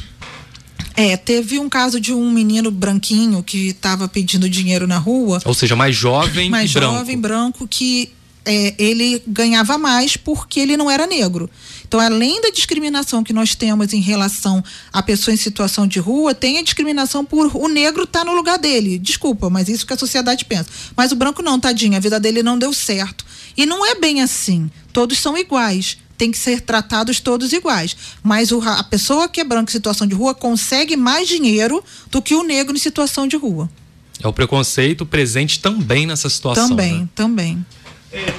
É, 0.96 1.15
teve 1.15 1.60
um 1.60 1.70
caso 1.70 2.00
de 2.00 2.12
um 2.12 2.32
menino 2.32 2.72
branquinho 2.72 3.44
que 3.44 3.67
estava 3.67 4.08
pedindo 4.08 4.50
dinheiro 4.50 4.88
na 4.88 4.98
rua. 4.98 5.39
Ou 5.46 5.53
seja, 5.53 5.75
mais 5.75 5.96
jovem 5.96 6.50
mais 6.50 6.74
branco. 6.74 6.96
Jovem, 6.96 7.17
branco, 7.20 7.67
que 7.67 8.10
é, 8.44 8.74
ele 8.79 9.22
ganhava 9.27 9.77
mais 9.77 10.17
porque 10.17 10.60
ele 10.60 10.75
não 10.75 10.89
era 10.89 11.06
negro. 11.06 11.50
Então, 11.88 12.00
além 12.00 12.41
da 12.41 12.50
discriminação 12.50 13.24
que 13.24 13.32
nós 13.32 13.56
temos 13.56 13.94
em 13.94 14.01
relação 14.01 14.63
a 14.91 15.01
pessoa 15.01 15.34
em 15.34 15.38
situação 15.38 15.88
de 15.88 16.00
rua, 16.00 16.36
tem 16.36 16.58
a 16.58 16.63
discriminação 16.63 17.24
por 17.24 17.56
o 17.56 17.67
negro 17.67 18.03
estar 18.03 18.20
tá 18.20 18.25
no 18.25 18.36
lugar 18.36 18.58
dele. 18.58 19.00
Desculpa, 19.00 19.50
mas 19.50 19.70
isso 19.70 19.88
que 19.88 19.94
a 19.94 19.98
sociedade 19.98 20.46
pensa. 20.46 20.70
Mas 20.96 21.12
o 21.12 21.15
branco 21.15 21.41
não, 21.41 21.60
tadinho, 21.60 21.96
a 21.96 22.00
vida 22.00 22.20
dele 22.20 22.44
não 22.44 22.60
deu 22.60 22.74
certo. 22.74 23.25
E 23.56 23.65
não 23.65 23.86
é 23.86 23.96
bem 23.96 24.22
assim. 24.22 24.70
Todos 24.91 25.17
são 25.20 25.38
iguais 25.38 25.98
tem 26.17 26.32
que 26.32 26.38
ser 26.38 26.62
tratados 26.62 27.20
todos 27.20 27.53
iguais. 27.53 27.96
Mas 28.24 28.51
o, 28.51 28.60
a 28.62 28.84
pessoa 28.84 29.29
que 29.29 29.39
é 29.39 29.44
branca 29.44 29.70
em 29.70 29.72
situação 29.72 30.08
de 30.08 30.15
rua 30.15 30.34
consegue 30.34 30.98
mais 30.98 31.27
dinheiro 31.27 31.84
do 32.10 32.22
que 32.24 32.34
o 32.34 32.41
negro 32.41 32.75
em 32.75 32.79
situação 32.79 33.27
de 33.27 33.38
rua. 33.38 33.70
É 34.22 34.27
o 34.27 34.34
preconceito 34.34 35.06
presente 35.06 35.60
também 35.60 36.08
nessa 36.08 36.27
situação. 36.27 36.70
Também, 36.70 37.01
né? 37.01 37.10
também. 37.13 37.65
É, 38.12 38.34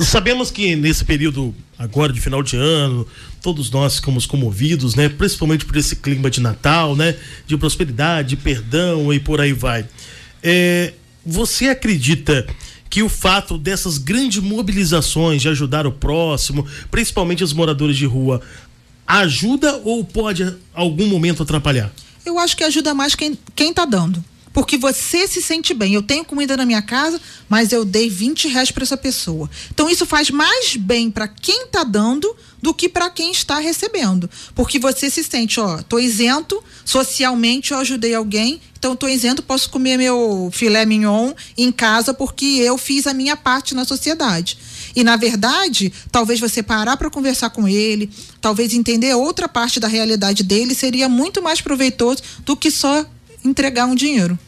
Sabemos 0.00 0.50
que 0.50 0.74
nesse 0.76 1.04
período 1.04 1.54
agora 1.78 2.12
de 2.12 2.20
final 2.20 2.42
de 2.42 2.56
ano, 2.56 3.06
todos 3.42 3.70
nós 3.70 3.96
ficamos 3.96 4.26
comovidos, 4.26 4.94
né? 4.94 5.08
Principalmente 5.08 5.64
por 5.64 5.76
esse 5.76 5.96
clima 5.96 6.30
de 6.30 6.40
Natal, 6.40 6.96
né? 6.96 7.16
De 7.46 7.56
prosperidade, 7.56 8.36
perdão 8.36 9.12
e 9.12 9.20
por 9.20 9.40
aí 9.40 9.52
vai. 9.52 9.86
É, 10.42 10.94
você 11.24 11.68
acredita 11.68 12.46
que 12.88 13.02
o 13.02 13.08
fato 13.08 13.56
dessas 13.56 13.98
grandes 13.98 14.42
mobilizações 14.42 15.42
de 15.42 15.48
ajudar 15.48 15.86
o 15.86 15.92
próximo, 15.92 16.66
principalmente 16.90 17.44
os 17.44 17.52
moradores 17.52 17.96
de 17.96 18.04
rua, 18.04 18.40
ajuda 19.06 19.80
ou 19.84 20.04
pode 20.04 20.56
algum 20.74 21.06
momento 21.06 21.42
atrapalhar? 21.42 21.92
Eu 22.24 22.38
acho 22.38 22.56
que 22.56 22.64
ajuda 22.64 22.92
mais 22.92 23.14
quem, 23.14 23.38
quem 23.54 23.72
tá 23.72 23.84
dando. 23.84 24.22
Porque 24.52 24.76
você 24.76 25.28
se 25.28 25.40
sente 25.40 25.72
bem. 25.72 25.94
Eu 25.94 26.02
tenho 26.02 26.24
comida 26.24 26.56
na 26.56 26.66
minha 26.66 26.82
casa, 26.82 27.20
mas 27.48 27.72
eu 27.72 27.84
dei 27.84 28.10
20 28.10 28.48
reais 28.48 28.70
para 28.70 28.82
essa 28.82 28.96
pessoa. 28.96 29.48
Então 29.72 29.88
isso 29.88 30.04
faz 30.04 30.30
mais 30.30 30.76
bem 30.76 31.10
para 31.10 31.28
quem 31.28 31.64
está 31.64 31.84
dando 31.84 32.34
do 32.60 32.74
que 32.74 32.88
para 32.88 33.08
quem 33.10 33.30
está 33.30 33.58
recebendo. 33.58 34.28
Porque 34.54 34.78
você 34.78 35.08
se 35.08 35.22
sente, 35.22 35.60
ó, 35.60 35.82
tô 35.82 35.98
isento, 35.98 36.62
socialmente 36.84 37.72
eu 37.72 37.78
ajudei 37.78 38.14
alguém, 38.14 38.60
então 38.78 38.96
tô 38.96 39.08
isento, 39.08 39.42
posso 39.42 39.70
comer 39.70 39.96
meu 39.96 40.50
filé 40.52 40.84
mignon 40.84 41.32
em 41.56 41.70
casa 41.70 42.12
porque 42.12 42.44
eu 42.44 42.76
fiz 42.76 43.06
a 43.06 43.14
minha 43.14 43.36
parte 43.36 43.74
na 43.74 43.84
sociedade. 43.84 44.58
E 44.94 45.04
na 45.04 45.16
verdade, 45.16 45.92
talvez 46.10 46.40
você 46.40 46.62
parar 46.62 46.96
para 46.96 47.10
conversar 47.10 47.50
com 47.50 47.68
ele, 47.68 48.10
talvez 48.40 48.74
entender 48.74 49.14
outra 49.14 49.48
parte 49.48 49.78
da 49.78 49.86
realidade 49.86 50.42
dele 50.42 50.74
seria 50.74 51.08
muito 51.08 51.40
mais 51.40 51.60
proveitoso 51.60 52.22
do 52.44 52.56
que 52.56 52.70
só 52.70 53.06
entregar 53.44 53.86
um 53.86 53.94
dinheiro. 53.94 54.38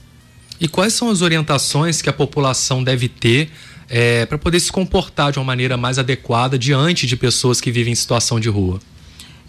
E 0.60 0.68
quais 0.68 0.92
são 0.94 1.10
as 1.10 1.22
orientações 1.22 2.00
que 2.00 2.08
a 2.08 2.12
população 2.12 2.84
deve 2.84 3.08
ter 3.08 3.50
é, 3.88 4.24
para 4.26 4.38
poder 4.38 4.60
se 4.60 4.70
comportar 4.70 5.32
de 5.32 5.38
uma 5.38 5.44
maneira 5.44 5.76
mais 5.76 5.98
adequada 5.98 6.58
diante 6.58 7.06
de 7.06 7.16
pessoas 7.16 7.60
que 7.60 7.70
vivem 7.70 7.92
em 7.92 7.96
situação 7.96 8.38
de 8.38 8.48
rua? 8.48 8.80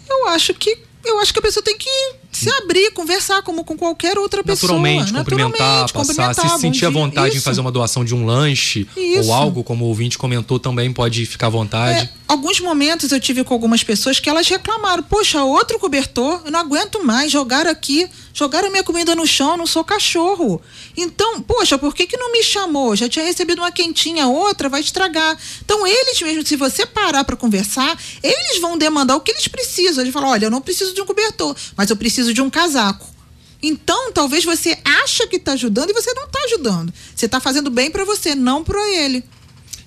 Eu 0.08 0.28
acho 0.28 0.52
que 0.54 0.76
eu 1.04 1.20
acho 1.20 1.32
que 1.32 1.38
a 1.38 1.42
pessoa 1.42 1.62
tem 1.62 1.76
que 1.76 1.88
se 2.32 2.50
abrir, 2.50 2.90
conversar 2.92 3.42
como 3.42 3.62
com 3.62 3.76
qualquer 3.76 4.18
outra 4.18 4.42
pessoa. 4.42 4.72
Naturalmente, 4.72 5.12
cumprimentar, 5.12 5.92
passar, 5.92 6.34
se 6.34 6.60
sentir 6.60 6.86
à 6.86 6.90
vontade 6.90 7.28
isso. 7.28 7.38
em 7.38 7.40
fazer 7.40 7.60
uma 7.60 7.70
doação 7.70 8.04
de 8.04 8.14
um 8.14 8.24
lanche 8.24 8.88
isso. 8.96 9.28
ou 9.28 9.34
algo, 9.34 9.62
como 9.62 9.84
o 9.84 9.88
ouvinte 9.88 10.16
comentou, 10.16 10.58
também 10.58 10.92
pode 10.92 11.26
ficar 11.26 11.48
à 11.48 11.50
vontade. 11.50 12.00
É, 12.00 12.08
alguns 12.26 12.58
momentos 12.58 13.12
eu 13.12 13.20
tive 13.20 13.44
com 13.44 13.54
algumas 13.54 13.84
pessoas 13.84 14.18
que 14.18 14.28
elas 14.28 14.48
reclamaram, 14.48 15.02
poxa, 15.02 15.44
outro 15.44 15.78
cobertor, 15.78 16.42
eu 16.44 16.50
não 16.50 16.60
aguento 16.60 17.04
mais, 17.04 17.30
jogar 17.30 17.66
aqui 17.66 18.08
Jogaram 18.36 18.68
minha 18.68 18.82
comida 18.82 19.14
no 19.14 19.24
chão, 19.28 19.56
não 19.56 19.64
sou 19.64 19.84
cachorro. 19.84 20.60
Então, 20.96 21.40
poxa, 21.40 21.78
por 21.78 21.94
que, 21.94 22.04
que 22.04 22.16
não 22.16 22.32
me 22.32 22.42
chamou? 22.42 22.96
Já 22.96 23.08
tinha 23.08 23.24
recebido 23.24 23.60
uma 23.60 23.70
quentinha, 23.70 24.26
outra 24.26 24.68
vai 24.68 24.80
estragar. 24.80 25.38
Então, 25.64 25.86
eles 25.86 26.20
mesmo, 26.20 26.44
se 26.44 26.56
você 26.56 26.84
parar 26.84 27.22
para 27.22 27.36
conversar, 27.36 27.96
eles 28.20 28.60
vão 28.60 28.76
demandar 28.76 29.14
o 29.14 29.20
que 29.20 29.30
eles 29.30 29.46
precisam. 29.46 30.02
Eles 30.02 30.12
falam: 30.12 30.30
olha, 30.30 30.46
eu 30.46 30.50
não 30.50 30.60
preciso 30.60 30.92
de 30.92 31.00
um 31.00 31.06
cobertor, 31.06 31.54
mas 31.76 31.90
eu 31.90 31.96
preciso 31.96 32.34
de 32.34 32.42
um 32.42 32.50
casaco. 32.50 33.06
Então, 33.62 34.12
talvez 34.12 34.44
você 34.44 34.76
acha 34.84 35.28
que 35.28 35.36
está 35.36 35.52
ajudando 35.52 35.90
e 35.90 35.94
você 35.94 36.12
não 36.12 36.24
está 36.24 36.40
ajudando. 36.40 36.92
Você 37.14 37.26
está 37.26 37.38
fazendo 37.38 37.70
bem 37.70 37.88
para 37.88 38.04
você, 38.04 38.34
não 38.34 38.64
para 38.64 38.80
ele. 38.90 39.22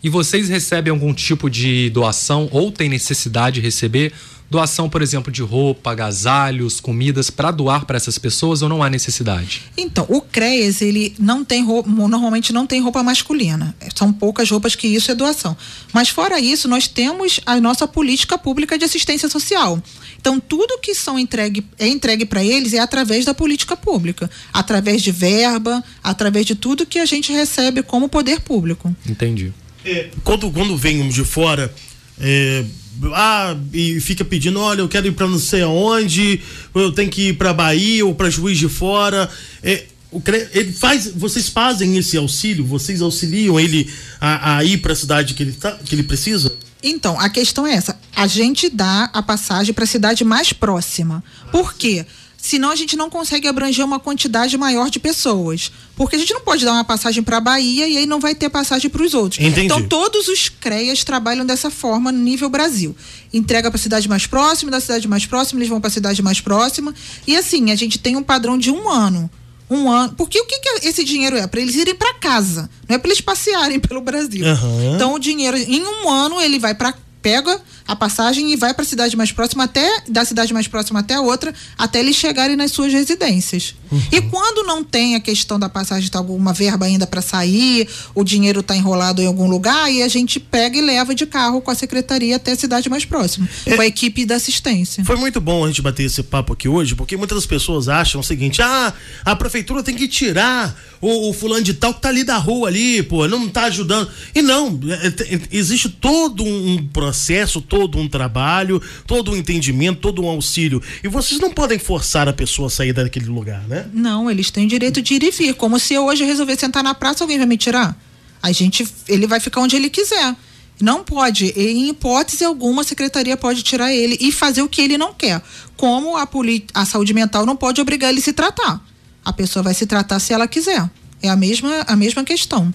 E 0.01 0.09
vocês 0.09 0.47
recebem 0.47 0.89
algum 0.89 1.13
tipo 1.13 1.49
de 1.49 1.89
doação 1.89 2.47
ou 2.51 2.71
tem 2.71 2.87
necessidade 2.87 3.55
de 3.55 3.61
receber? 3.61 4.13
Doação, 4.49 4.89
por 4.89 5.01
exemplo, 5.01 5.31
de 5.31 5.41
roupa, 5.41 5.91
agasalhos, 5.91 6.79
comidas 6.79 7.29
para 7.29 7.51
doar 7.51 7.85
para 7.85 7.97
essas 7.97 8.17
pessoas 8.17 8.61
ou 8.61 8.69
não 8.69 8.81
há 8.81 8.89
necessidade? 8.89 9.63
Então, 9.77 10.05
o 10.09 10.21
CREAS, 10.21 10.81
ele 10.81 11.13
não 11.19 11.43
tem 11.43 11.63
roupa, 11.63 11.89
normalmente 11.89 12.53
não 12.53 12.65
tem 12.65 12.81
roupa 12.81 13.03
masculina. 13.03 13.75
São 13.95 14.13
poucas 14.13 14.49
roupas 14.49 14.75
que 14.75 14.87
isso 14.87 15.11
é 15.11 15.15
doação. 15.15 15.55
Mas 15.93 16.09
fora 16.09 16.39
isso, 16.39 16.67
nós 16.67 16.87
temos 16.87 17.39
a 17.45 17.59
nossa 17.59 17.87
política 17.87 18.37
pública 18.37 18.77
de 18.77 18.85
assistência 18.85 19.29
social. 19.29 19.81
Então, 20.19 20.39
tudo 20.39 20.79
que 20.79 20.93
são 20.95 21.19
entregue, 21.19 21.65
é 21.77 21.87
entregue 21.87 22.25
para 22.25 22.43
eles 22.43 22.73
é 22.73 22.79
através 22.79 23.25
da 23.25 23.33
política 23.33 23.75
pública, 23.75 24.29
através 24.53 25.01
de 25.01 25.11
verba, 25.11 25.83
através 26.03 26.45
de 26.45 26.55
tudo 26.55 26.85
que 26.85 26.99
a 26.99 27.05
gente 27.05 27.31
recebe 27.31 27.83
como 27.83 28.09
poder 28.09 28.41
público. 28.41 28.95
Entendi. 29.07 29.53
É, 29.85 30.09
quando, 30.23 30.51
quando 30.51 30.75
vem 30.75 31.07
de 31.07 31.23
fora, 31.23 31.73
é, 32.19 32.65
ah, 33.13 33.55
e 33.73 33.99
fica 33.99 34.25
pedindo, 34.25 34.59
olha, 34.59 34.81
eu 34.81 34.87
quero 34.87 35.07
ir 35.07 35.11
para 35.11 35.27
não 35.27 35.39
sei 35.39 35.61
aonde, 35.61 36.41
eu 36.73 36.91
tenho 36.91 37.09
que 37.09 37.29
ir 37.29 37.33
para 37.37 37.53
Bahia 37.53 38.05
ou 38.05 38.15
para 38.15 38.29
Juiz 38.29 38.57
de 38.57 38.69
Fora. 38.69 39.29
É, 39.63 39.85
o, 40.11 40.21
ele 40.53 40.71
faz, 40.71 41.11
vocês 41.15 41.49
fazem 41.49 41.97
esse 41.97 42.17
auxílio, 42.17 42.65
vocês 42.65 43.01
auxiliam 43.01 43.59
ele 43.59 43.91
a, 44.19 44.57
a 44.57 44.63
ir 44.63 44.77
para 44.77 44.93
a 44.93 44.95
cidade 44.95 45.33
que 45.33 45.43
ele, 45.43 45.51
tá, 45.51 45.71
que 45.83 45.95
ele 45.95 46.03
precisa? 46.03 46.55
Então, 46.81 47.19
a 47.19 47.29
questão 47.29 47.65
é 47.65 47.73
essa: 47.73 47.97
a 48.15 48.27
gente 48.27 48.69
dá 48.69 49.09
a 49.13 49.21
passagem 49.21 49.73
para 49.73 49.83
a 49.83 49.87
cidade 49.87 50.23
mais 50.23 50.53
próxima. 50.53 51.23
Por 51.51 51.73
quê? 51.73 52.05
Senão 52.47 52.71
a 52.71 52.75
gente 52.75 52.95
não 52.95 53.09
consegue 53.09 53.47
abranger 53.47 53.83
uma 53.83 53.99
quantidade 53.99 54.57
maior 54.57 54.89
de 54.89 54.99
pessoas. 54.99 55.71
Porque 55.95 56.15
a 56.15 56.19
gente 56.19 56.33
não 56.33 56.41
pode 56.41 56.63
dar 56.63 56.73
uma 56.73 56.83
passagem 56.83 57.21
para 57.21 57.37
a 57.37 57.41
Bahia 57.41 57.87
e 57.87 57.97
aí 57.97 58.05
não 58.05 58.19
vai 58.19 58.33
ter 58.33 58.49
passagem 58.49 58.89
para 58.89 59.03
os 59.03 59.13
outros. 59.13 59.43
Entendi. 59.43 59.65
Então 59.65 59.83
todos 59.83 60.27
os 60.27 60.47
CREAs 60.47 61.03
trabalham 61.03 61.45
dessa 61.45 61.69
forma 61.69 62.11
no 62.11 62.19
nível 62.19 62.49
Brasil. 62.49 62.95
Entrega 63.33 63.69
para 63.69 63.77
a 63.77 63.81
cidade 63.81 64.07
mais 64.07 64.25
próxima, 64.25 64.71
da 64.71 64.79
cidade 64.79 65.07
mais 65.07 65.25
próxima, 65.25 65.59
eles 65.59 65.69
vão 65.69 65.81
para 65.81 65.89
a 65.89 65.91
cidade 65.91 66.21
mais 66.21 66.39
próxima. 66.39 66.93
E 67.25 67.35
assim, 67.35 67.71
a 67.71 67.75
gente 67.75 67.99
tem 67.99 68.15
um 68.15 68.23
padrão 68.23 68.57
de 68.57 68.71
um 68.71 68.89
ano. 68.89 69.29
Um 69.69 69.91
ano. 69.91 70.13
Porque 70.15 70.39
o 70.39 70.45
que, 70.45 70.59
que 70.59 70.87
esse 70.87 71.03
dinheiro 71.03 71.35
é? 71.35 71.45
Para 71.47 71.59
eles 71.59 71.75
irem 71.75 71.95
para 71.95 72.13
casa. 72.13 72.69
Não 72.87 72.95
é 72.95 72.99
para 72.99 73.09
eles 73.09 73.19
passearem 73.19 73.79
pelo 73.81 73.99
Brasil. 73.99 74.45
Uhum. 74.45 74.95
Então 74.95 75.13
o 75.13 75.19
dinheiro, 75.19 75.57
em 75.57 75.83
um 75.83 76.09
ano, 76.09 76.39
ele 76.39 76.59
vai 76.59 76.73
para. 76.73 76.93
Pega 77.19 77.59
a 77.87 77.95
passagem 77.95 78.51
e 78.51 78.55
vai 78.55 78.73
para 78.73 78.83
a 78.83 78.85
cidade 78.85 79.15
mais 79.15 79.31
próxima 79.31 79.63
até 79.63 80.03
da 80.07 80.25
cidade 80.25 80.53
mais 80.53 80.67
próxima 80.67 80.99
até 80.99 81.15
a 81.15 81.21
outra, 81.21 81.53
até 81.77 81.99
eles 81.99 82.15
chegarem 82.15 82.55
nas 82.55 82.71
suas 82.71 82.91
residências. 82.91 83.75
Uhum. 83.91 84.01
E 84.11 84.21
quando 84.21 84.65
não 84.67 84.83
tem 84.83 85.15
a 85.15 85.19
questão 85.19 85.57
da 85.57 85.69
passagem, 85.69 86.09
tá 86.09 86.19
alguma 86.19 86.53
verba 86.53 86.85
ainda 86.85 87.07
para 87.07 87.21
sair, 87.21 87.87
o 88.13 88.23
dinheiro 88.23 88.59
está 88.59 88.75
enrolado 88.75 89.21
em 89.21 89.25
algum 89.25 89.47
lugar, 89.47 89.91
e 89.91 90.03
a 90.03 90.07
gente 90.07 90.39
pega 90.39 90.77
e 90.77 90.81
leva 90.81 91.15
de 91.15 91.25
carro 91.25 91.61
com 91.61 91.71
a 91.71 91.75
secretaria 91.75 92.35
até 92.35 92.51
a 92.51 92.55
cidade 92.55 92.89
mais 92.89 93.05
próxima, 93.05 93.47
é, 93.65 93.75
com 93.75 93.81
a 93.81 93.85
equipe 93.85 94.25
da 94.25 94.35
assistência. 94.35 95.05
Foi 95.05 95.15
muito 95.15 95.39
bom 95.39 95.63
a 95.63 95.67
gente 95.67 95.81
bater 95.81 96.03
esse 96.03 96.21
papo 96.23 96.53
aqui 96.53 96.67
hoje, 96.67 96.95
porque 96.95 97.15
muitas 97.15 97.45
pessoas 97.45 97.87
acham 97.87 98.21
o 98.21 98.23
seguinte: 98.23 98.61
ah, 98.61 98.93
a 99.23 99.35
prefeitura 99.35 99.83
tem 99.83 99.95
que 99.95 100.07
tirar 100.07 100.75
o, 101.01 101.29
o 101.29 101.33
fulano 101.33 101.63
de 101.63 101.73
tal 101.73 101.93
que 101.93 102.01
tá 102.01 102.09
ali 102.09 102.23
da 102.23 102.37
rua 102.37 102.67
ali, 102.67 103.01
pô, 103.03 103.27
não 103.27 103.49
tá 103.49 103.63
ajudando. 103.63 104.09
E 104.35 104.41
não, 104.41 104.79
é, 104.89 105.07
é, 105.07 105.41
existe 105.51 105.89
todo 105.89 106.43
um 106.43 106.87
processo, 106.87 107.61
todo 107.61 107.87
todo 107.87 107.99
um 107.99 108.07
trabalho, 108.07 108.81
todo 109.05 109.31
um 109.31 109.35
entendimento, 109.35 109.99
todo 109.99 110.21
um 110.21 110.27
auxílio. 110.27 110.81
E 111.03 111.07
vocês 111.07 111.39
não 111.39 111.51
podem 111.51 111.79
forçar 111.79 112.27
a 112.27 112.33
pessoa 112.33 112.67
a 112.67 112.69
sair 112.69 112.93
daquele 112.93 113.27
lugar, 113.27 113.67
né? 113.67 113.87
Não, 113.93 114.29
eles 114.29 114.51
têm 114.51 114.65
o 114.65 114.69
direito 114.69 115.01
de 115.01 115.15
ir 115.15 115.23
e 115.23 115.31
vir. 115.31 115.53
Como 115.55 115.79
se 115.79 115.93
eu 115.93 116.05
hoje 116.05 116.25
resolver 116.25 116.57
sentar 116.57 116.83
na 116.83 116.93
praça, 116.93 117.23
alguém 117.23 117.37
vai 117.37 117.47
me 117.47 117.57
tirar? 117.57 117.97
A 118.41 118.51
gente, 118.51 118.87
ele 119.07 119.25
vai 119.25 119.39
ficar 119.39 119.61
onde 119.61 119.75
ele 119.75 119.89
quiser. 119.89 120.35
Não 120.79 121.03
pode, 121.03 121.47
em 121.55 121.89
hipótese 121.89 122.43
alguma, 122.43 122.81
a 122.81 122.85
secretaria 122.85 123.35
pode 123.35 123.63
tirar 123.63 123.91
ele 123.91 124.17
e 124.21 124.31
fazer 124.31 124.61
o 124.61 124.69
que 124.69 124.81
ele 124.81 124.97
não 124.97 125.13
quer. 125.13 125.41
Como 125.75 126.15
a, 126.17 126.27
a 126.73 126.85
saúde 126.85 127.13
mental 127.13 127.45
não 127.45 127.55
pode 127.55 127.81
obrigar 127.81 128.11
ele 128.11 128.19
a 128.19 128.23
se 128.23 128.33
tratar. 128.33 128.83
A 129.27 129.33
pessoa 129.33 129.61
vai 129.61 129.73
se 129.73 129.85
tratar 129.85 130.19
se 130.19 130.31
ela 130.31 130.47
quiser. 130.47 130.89
É 131.21 131.27
a 131.27 131.35
mesma, 131.35 131.81
a 131.85 131.97
mesma 131.97 132.23
questão 132.23 132.73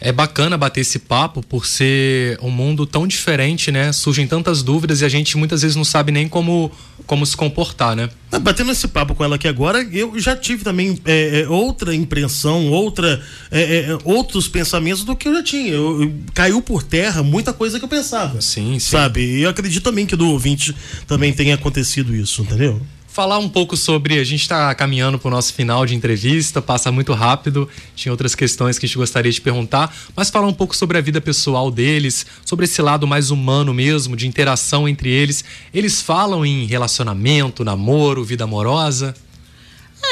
é 0.00 0.12
bacana 0.12 0.56
bater 0.56 0.82
esse 0.82 0.98
papo 0.98 1.42
por 1.42 1.66
ser 1.66 2.38
um 2.42 2.50
mundo 2.50 2.86
tão 2.86 3.06
diferente, 3.06 3.72
né? 3.72 3.92
Surgem 3.92 4.26
tantas 4.26 4.62
dúvidas 4.62 5.00
e 5.00 5.04
a 5.04 5.08
gente 5.08 5.36
muitas 5.36 5.62
vezes 5.62 5.76
não 5.76 5.84
sabe 5.84 6.12
nem 6.12 6.28
como, 6.28 6.70
como 7.06 7.24
se 7.24 7.36
comportar, 7.36 7.96
né? 7.96 8.08
Ah, 8.30 8.38
batendo 8.38 8.70
esse 8.70 8.88
papo 8.88 9.14
com 9.14 9.24
ela 9.24 9.36
aqui 9.36 9.48
agora, 9.48 9.82
eu 9.82 10.18
já 10.18 10.36
tive 10.36 10.62
também 10.62 10.98
é, 11.04 11.40
é, 11.40 11.48
outra 11.48 11.94
impressão, 11.94 12.68
outra, 12.68 13.22
é, 13.50 13.60
é, 13.60 13.98
outros 14.04 14.48
pensamentos 14.48 15.02
do 15.02 15.16
que 15.16 15.28
eu 15.28 15.34
já 15.34 15.42
tinha. 15.42 15.72
Eu, 15.72 16.02
eu, 16.02 16.12
caiu 16.34 16.60
por 16.60 16.82
terra 16.82 17.22
muita 17.22 17.52
coisa 17.52 17.78
que 17.78 17.84
eu 17.84 17.88
pensava. 17.88 18.40
Sim, 18.40 18.78
sim. 18.78 18.80
Sabe? 18.80 19.20
E 19.20 19.42
eu 19.42 19.50
acredito 19.50 19.82
também 19.82 20.04
que 20.04 20.16
do 20.16 20.28
ouvinte 20.28 20.74
também 21.06 21.32
tenha 21.32 21.54
acontecido 21.54 22.14
isso, 22.14 22.42
entendeu? 22.42 22.80
Falar 23.16 23.38
um 23.38 23.48
pouco 23.48 23.78
sobre. 23.78 24.18
A 24.18 24.24
gente 24.24 24.42
está 24.42 24.74
caminhando 24.74 25.18
para 25.18 25.28
o 25.28 25.30
nosso 25.30 25.54
final 25.54 25.86
de 25.86 25.94
entrevista, 25.94 26.60
passa 26.60 26.92
muito 26.92 27.14
rápido. 27.14 27.66
Tinha 27.94 28.12
outras 28.12 28.34
questões 28.34 28.78
que 28.78 28.84
a 28.84 28.88
gente 28.88 28.98
gostaria 28.98 29.32
de 29.32 29.40
perguntar, 29.40 29.96
mas 30.14 30.28
falar 30.28 30.46
um 30.46 30.52
pouco 30.52 30.76
sobre 30.76 30.98
a 30.98 31.00
vida 31.00 31.18
pessoal 31.18 31.70
deles, 31.70 32.26
sobre 32.44 32.66
esse 32.66 32.82
lado 32.82 33.06
mais 33.06 33.30
humano 33.30 33.72
mesmo, 33.72 34.16
de 34.16 34.26
interação 34.26 34.86
entre 34.86 35.08
eles. 35.08 35.42
Eles 35.72 36.02
falam 36.02 36.44
em 36.44 36.66
relacionamento, 36.66 37.64
namoro, 37.64 38.22
vida 38.22 38.44
amorosa? 38.44 39.14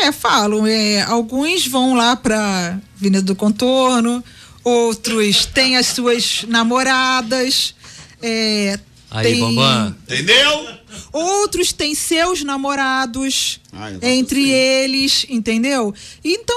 É, 0.00 0.10
falam. 0.10 0.66
É, 0.66 1.02
alguns 1.02 1.66
vão 1.66 1.94
lá 1.94 2.16
para 2.16 2.80
Avenida 2.96 3.20
do 3.20 3.36
Contorno, 3.36 4.24
outros 4.64 5.44
têm 5.44 5.76
as 5.76 5.88
suas 5.88 6.46
namoradas. 6.48 7.74
É, 8.22 8.78
Aí, 9.14 9.32
tem... 9.32 9.40
Bambam. 9.40 9.96
Entendeu? 10.04 10.68
Outros 11.12 11.72
têm 11.72 11.94
seus 11.94 12.42
namorados 12.42 13.60
entre 14.02 14.50
eles, 14.50 15.24
entendeu? 15.28 15.94
Então 16.24 16.56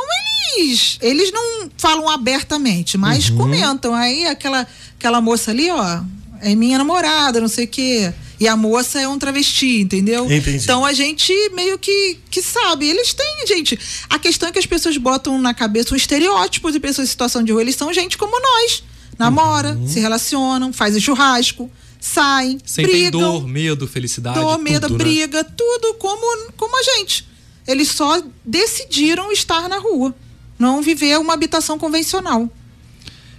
eles 0.58 0.98
eles 1.02 1.32
não 1.32 1.70
falam 1.78 2.10
abertamente, 2.10 2.98
mas 2.98 3.30
uhum. 3.30 3.38
comentam 3.38 3.94
aí 3.94 4.26
aquela 4.26 4.68
aquela 4.98 5.22
moça 5.22 5.52
ali, 5.52 5.70
ó, 5.70 6.02
é 6.42 6.56
minha 6.56 6.78
namorada, 6.78 7.40
não 7.40 7.48
sei 7.48 7.66
o 7.66 7.68
quê. 7.68 8.12
E 8.40 8.48
a 8.48 8.56
moça 8.56 9.00
é 9.02 9.08
um 9.08 9.18
travesti, 9.18 9.82
entendeu? 9.82 10.26
Entendi. 10.26 10.58
Então 10.58 10.86
a 10.86 10.94
gente 10.94 11.34
meio 11.56 11.78
que, 11.80 12.20
que 12.30 12.42
sabe. 12.42 12.88
Eles 12.88 13.12
têm, 13.14 13.48
gente. 13.48 13.80
A 14.10 14.20
questão 14.20 14.50
é 14.50 14.52
que 14.52 14.60
as 14.60 14.66
pessoas 14.66 14.96
botam 14.98 15.42
na 15.42 15.56
cabeça 15.56 15.94
um 15.94 15.98
estereótipo 15.98 16.72
de 16.72 16.80
pessoas 16.80 17.08
em 17.08 17.12
situação 17.12 17.44
de 17.44 17.52
rua. 17.52 17.62
Eles 17.62 17.76
são 17.76 17.92
gente 17.92 18.16
como 18.16 18.40
nós. 18.40 18.84
Namora, 19.18 19.70
Uhum. 19.72 19.88
se 19.88 20.00
relacionam, 20.00 20.72
fazem 20.72 21.02
churrasco, 21.02 21.70
saem, 22.00 22.60
Sentem 22.66 23.10
brigam. 23.12 23.20
dor, 23.20 23.48
medo, 23.48 23.88
felicidade. 23.88 24.40
Dor, 24.40 24.58
medo, 24.58 24.88
tudo, 24.88 24.98
né? 24.98 25.04
briga, 25.04 25.44
tudo 25.44 25.94
como, 25.96 26.52
como 26.54 26.78
a 26.78 26.84
gente. 26.84 27.28
Eles 27.68 27.90
só 27.90 28.22
decidiram 28.46 29.32
estar 29.32 29.68
na 29.68 29.78
rua, 29.78 30.16
não 30.58 30.82
viver 30.82 31.20
uma 31.20 31.34
habitação 31.34 31.78
convencional. 31.78 32.50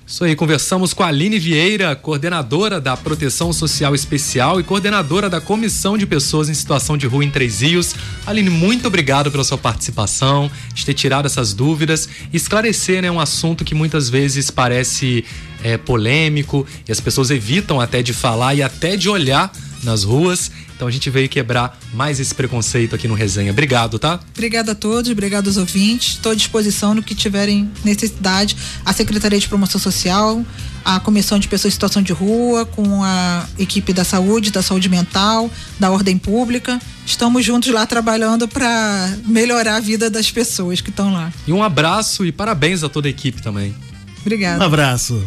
Isso 0.08 0.24
aí, 0.24 0.34
conversamos 0.34 0.94
com 0.94 1.02
a 1.02 1.08
Aline 1.08 1.38
Vieira, 1.38 1.94
coordenadora 1.94 2.80
da 2.80 2.96
Proteção 2.96 3.52
Social 3.52 3.94
Especial 3.94 4.58
e 4.58 4.62
coordenadora 4.62 5.28
da 5.28 5.38
Comissão 5.38 5.98
de 5.98 6.06
Pessoas 6.06 6.48
em 6.48 6.54
Situação 6.54 6.96
de 6.96 7.06
Rua 7.06 7.26
em 7.26 7.30
Três 7.30 7.60
Rios. 7.60 7.94
Aline, 8.26 8.48
muito 8.48 8.88
obrigado 8.88 9.30
pela 9.30 9.44
sua 9.44 9.58
participação, 9.58 10.50
de 10.72 10.86
ter 10.86 10.94
tirado 10.94 11.26
essas 11.26 11.52
dúvidas 11.52 12.08
esclarecer 12.32 13.02
né, 13.02 13.10
um 13.10 13.20
assunto 13.20 13.66
que 13.66 13.74
muitas 13.74 14.08
vezes 14.08 14.50
parece 14.50 15.26
é, 15.62 15.76
polêmico 15.76 16.66
e 16.88 16.90
as 16.90 17.00
pessoas 17.00 17.30
evitam 17.30 17.78
até 17.78 18.02
de 18.02 18.14
falar 18.14 18.54
e 18.54 18.62
até 18.62 18.96
de 18.96 19.10
olhar 19.10 19.52
nas 19.84 20.04
ruas. 20.04 20.50
Então 20.78 20.86
a 20.86 20.92
gente 20.92 21.10
veio 21.10 21.28
quebrar 21.28 21.76
mais 21.92 22.20
esse 22.20 22.32
preconceito 22.32 22.94
aqui 22.94 23.08
no 23.08 23.14
Resenha. 23.14 23.50
Obrigado, 23.50 23.98
tá? 23.98 24.20
Obrigada 24.30 24.70
a 24.70 24.74
todos, 24.76 25.10
obrigado 25.10 25.48
aos 25.48 25.56
ouvintes. 25.56 26.10
Estou 26.10 26.30
à 26.30 26.34
disposição 26.36 26.94
no 26.94 27.02
que 27.02 27.16
tiverem 27.16 27.68
necessidade. 27.84 28.56
A 28.86 28.92
Secretaria 28.92 29.40
de 29.40 29.48
Promoção 29.48 29.80
Social, 29.80 30.40
a 30.84 31.00
Comissão 31.00 31.36
de 31.36 31.48
Pessoas 31.48 31.72
em 31.72 31.74
Situação 31.74 32.00
de 32.00 32.12
Rua, 32.12 32.64
com 32.64 33.02
a 33.02 33.44
equipe 33.58 33.92
da 33.92 34.04
saúde, 34.04 34.52
da 34.52 34.62
saúde 34.62 34.88
mental, 34.88 35.50
da 35.80 35.90
ordem 35.90 36.16
pública. 36.16 36.80
Estamos 37.04 37.44
juntos 37.44 37.72
lá 37.72 37.84
trabalhando 37.84 38.46
para 38.46 39.16
melhorar 39.26 39.78
a 39.78 39.80
vida 39.80 40.08
das 40.08 40.30
pessoas 40.30 40.80
que 40.80 40.90
estão 40.90 41.12
lá. 41.12 41.32
E 41.44 41.52
um 41.52 41.60
abraço 41.60 42.24
e 42.24 42.30
parabéns 42.30 42.84
a 42.84 42.88
toda 42.88 43.08
a 43.08 43.10
equipe 43.10 43.42
também. 43.42 43.74
Obrigada. 44.20 44.62
Um 44.62 44.66
abraço. 44.66 45.26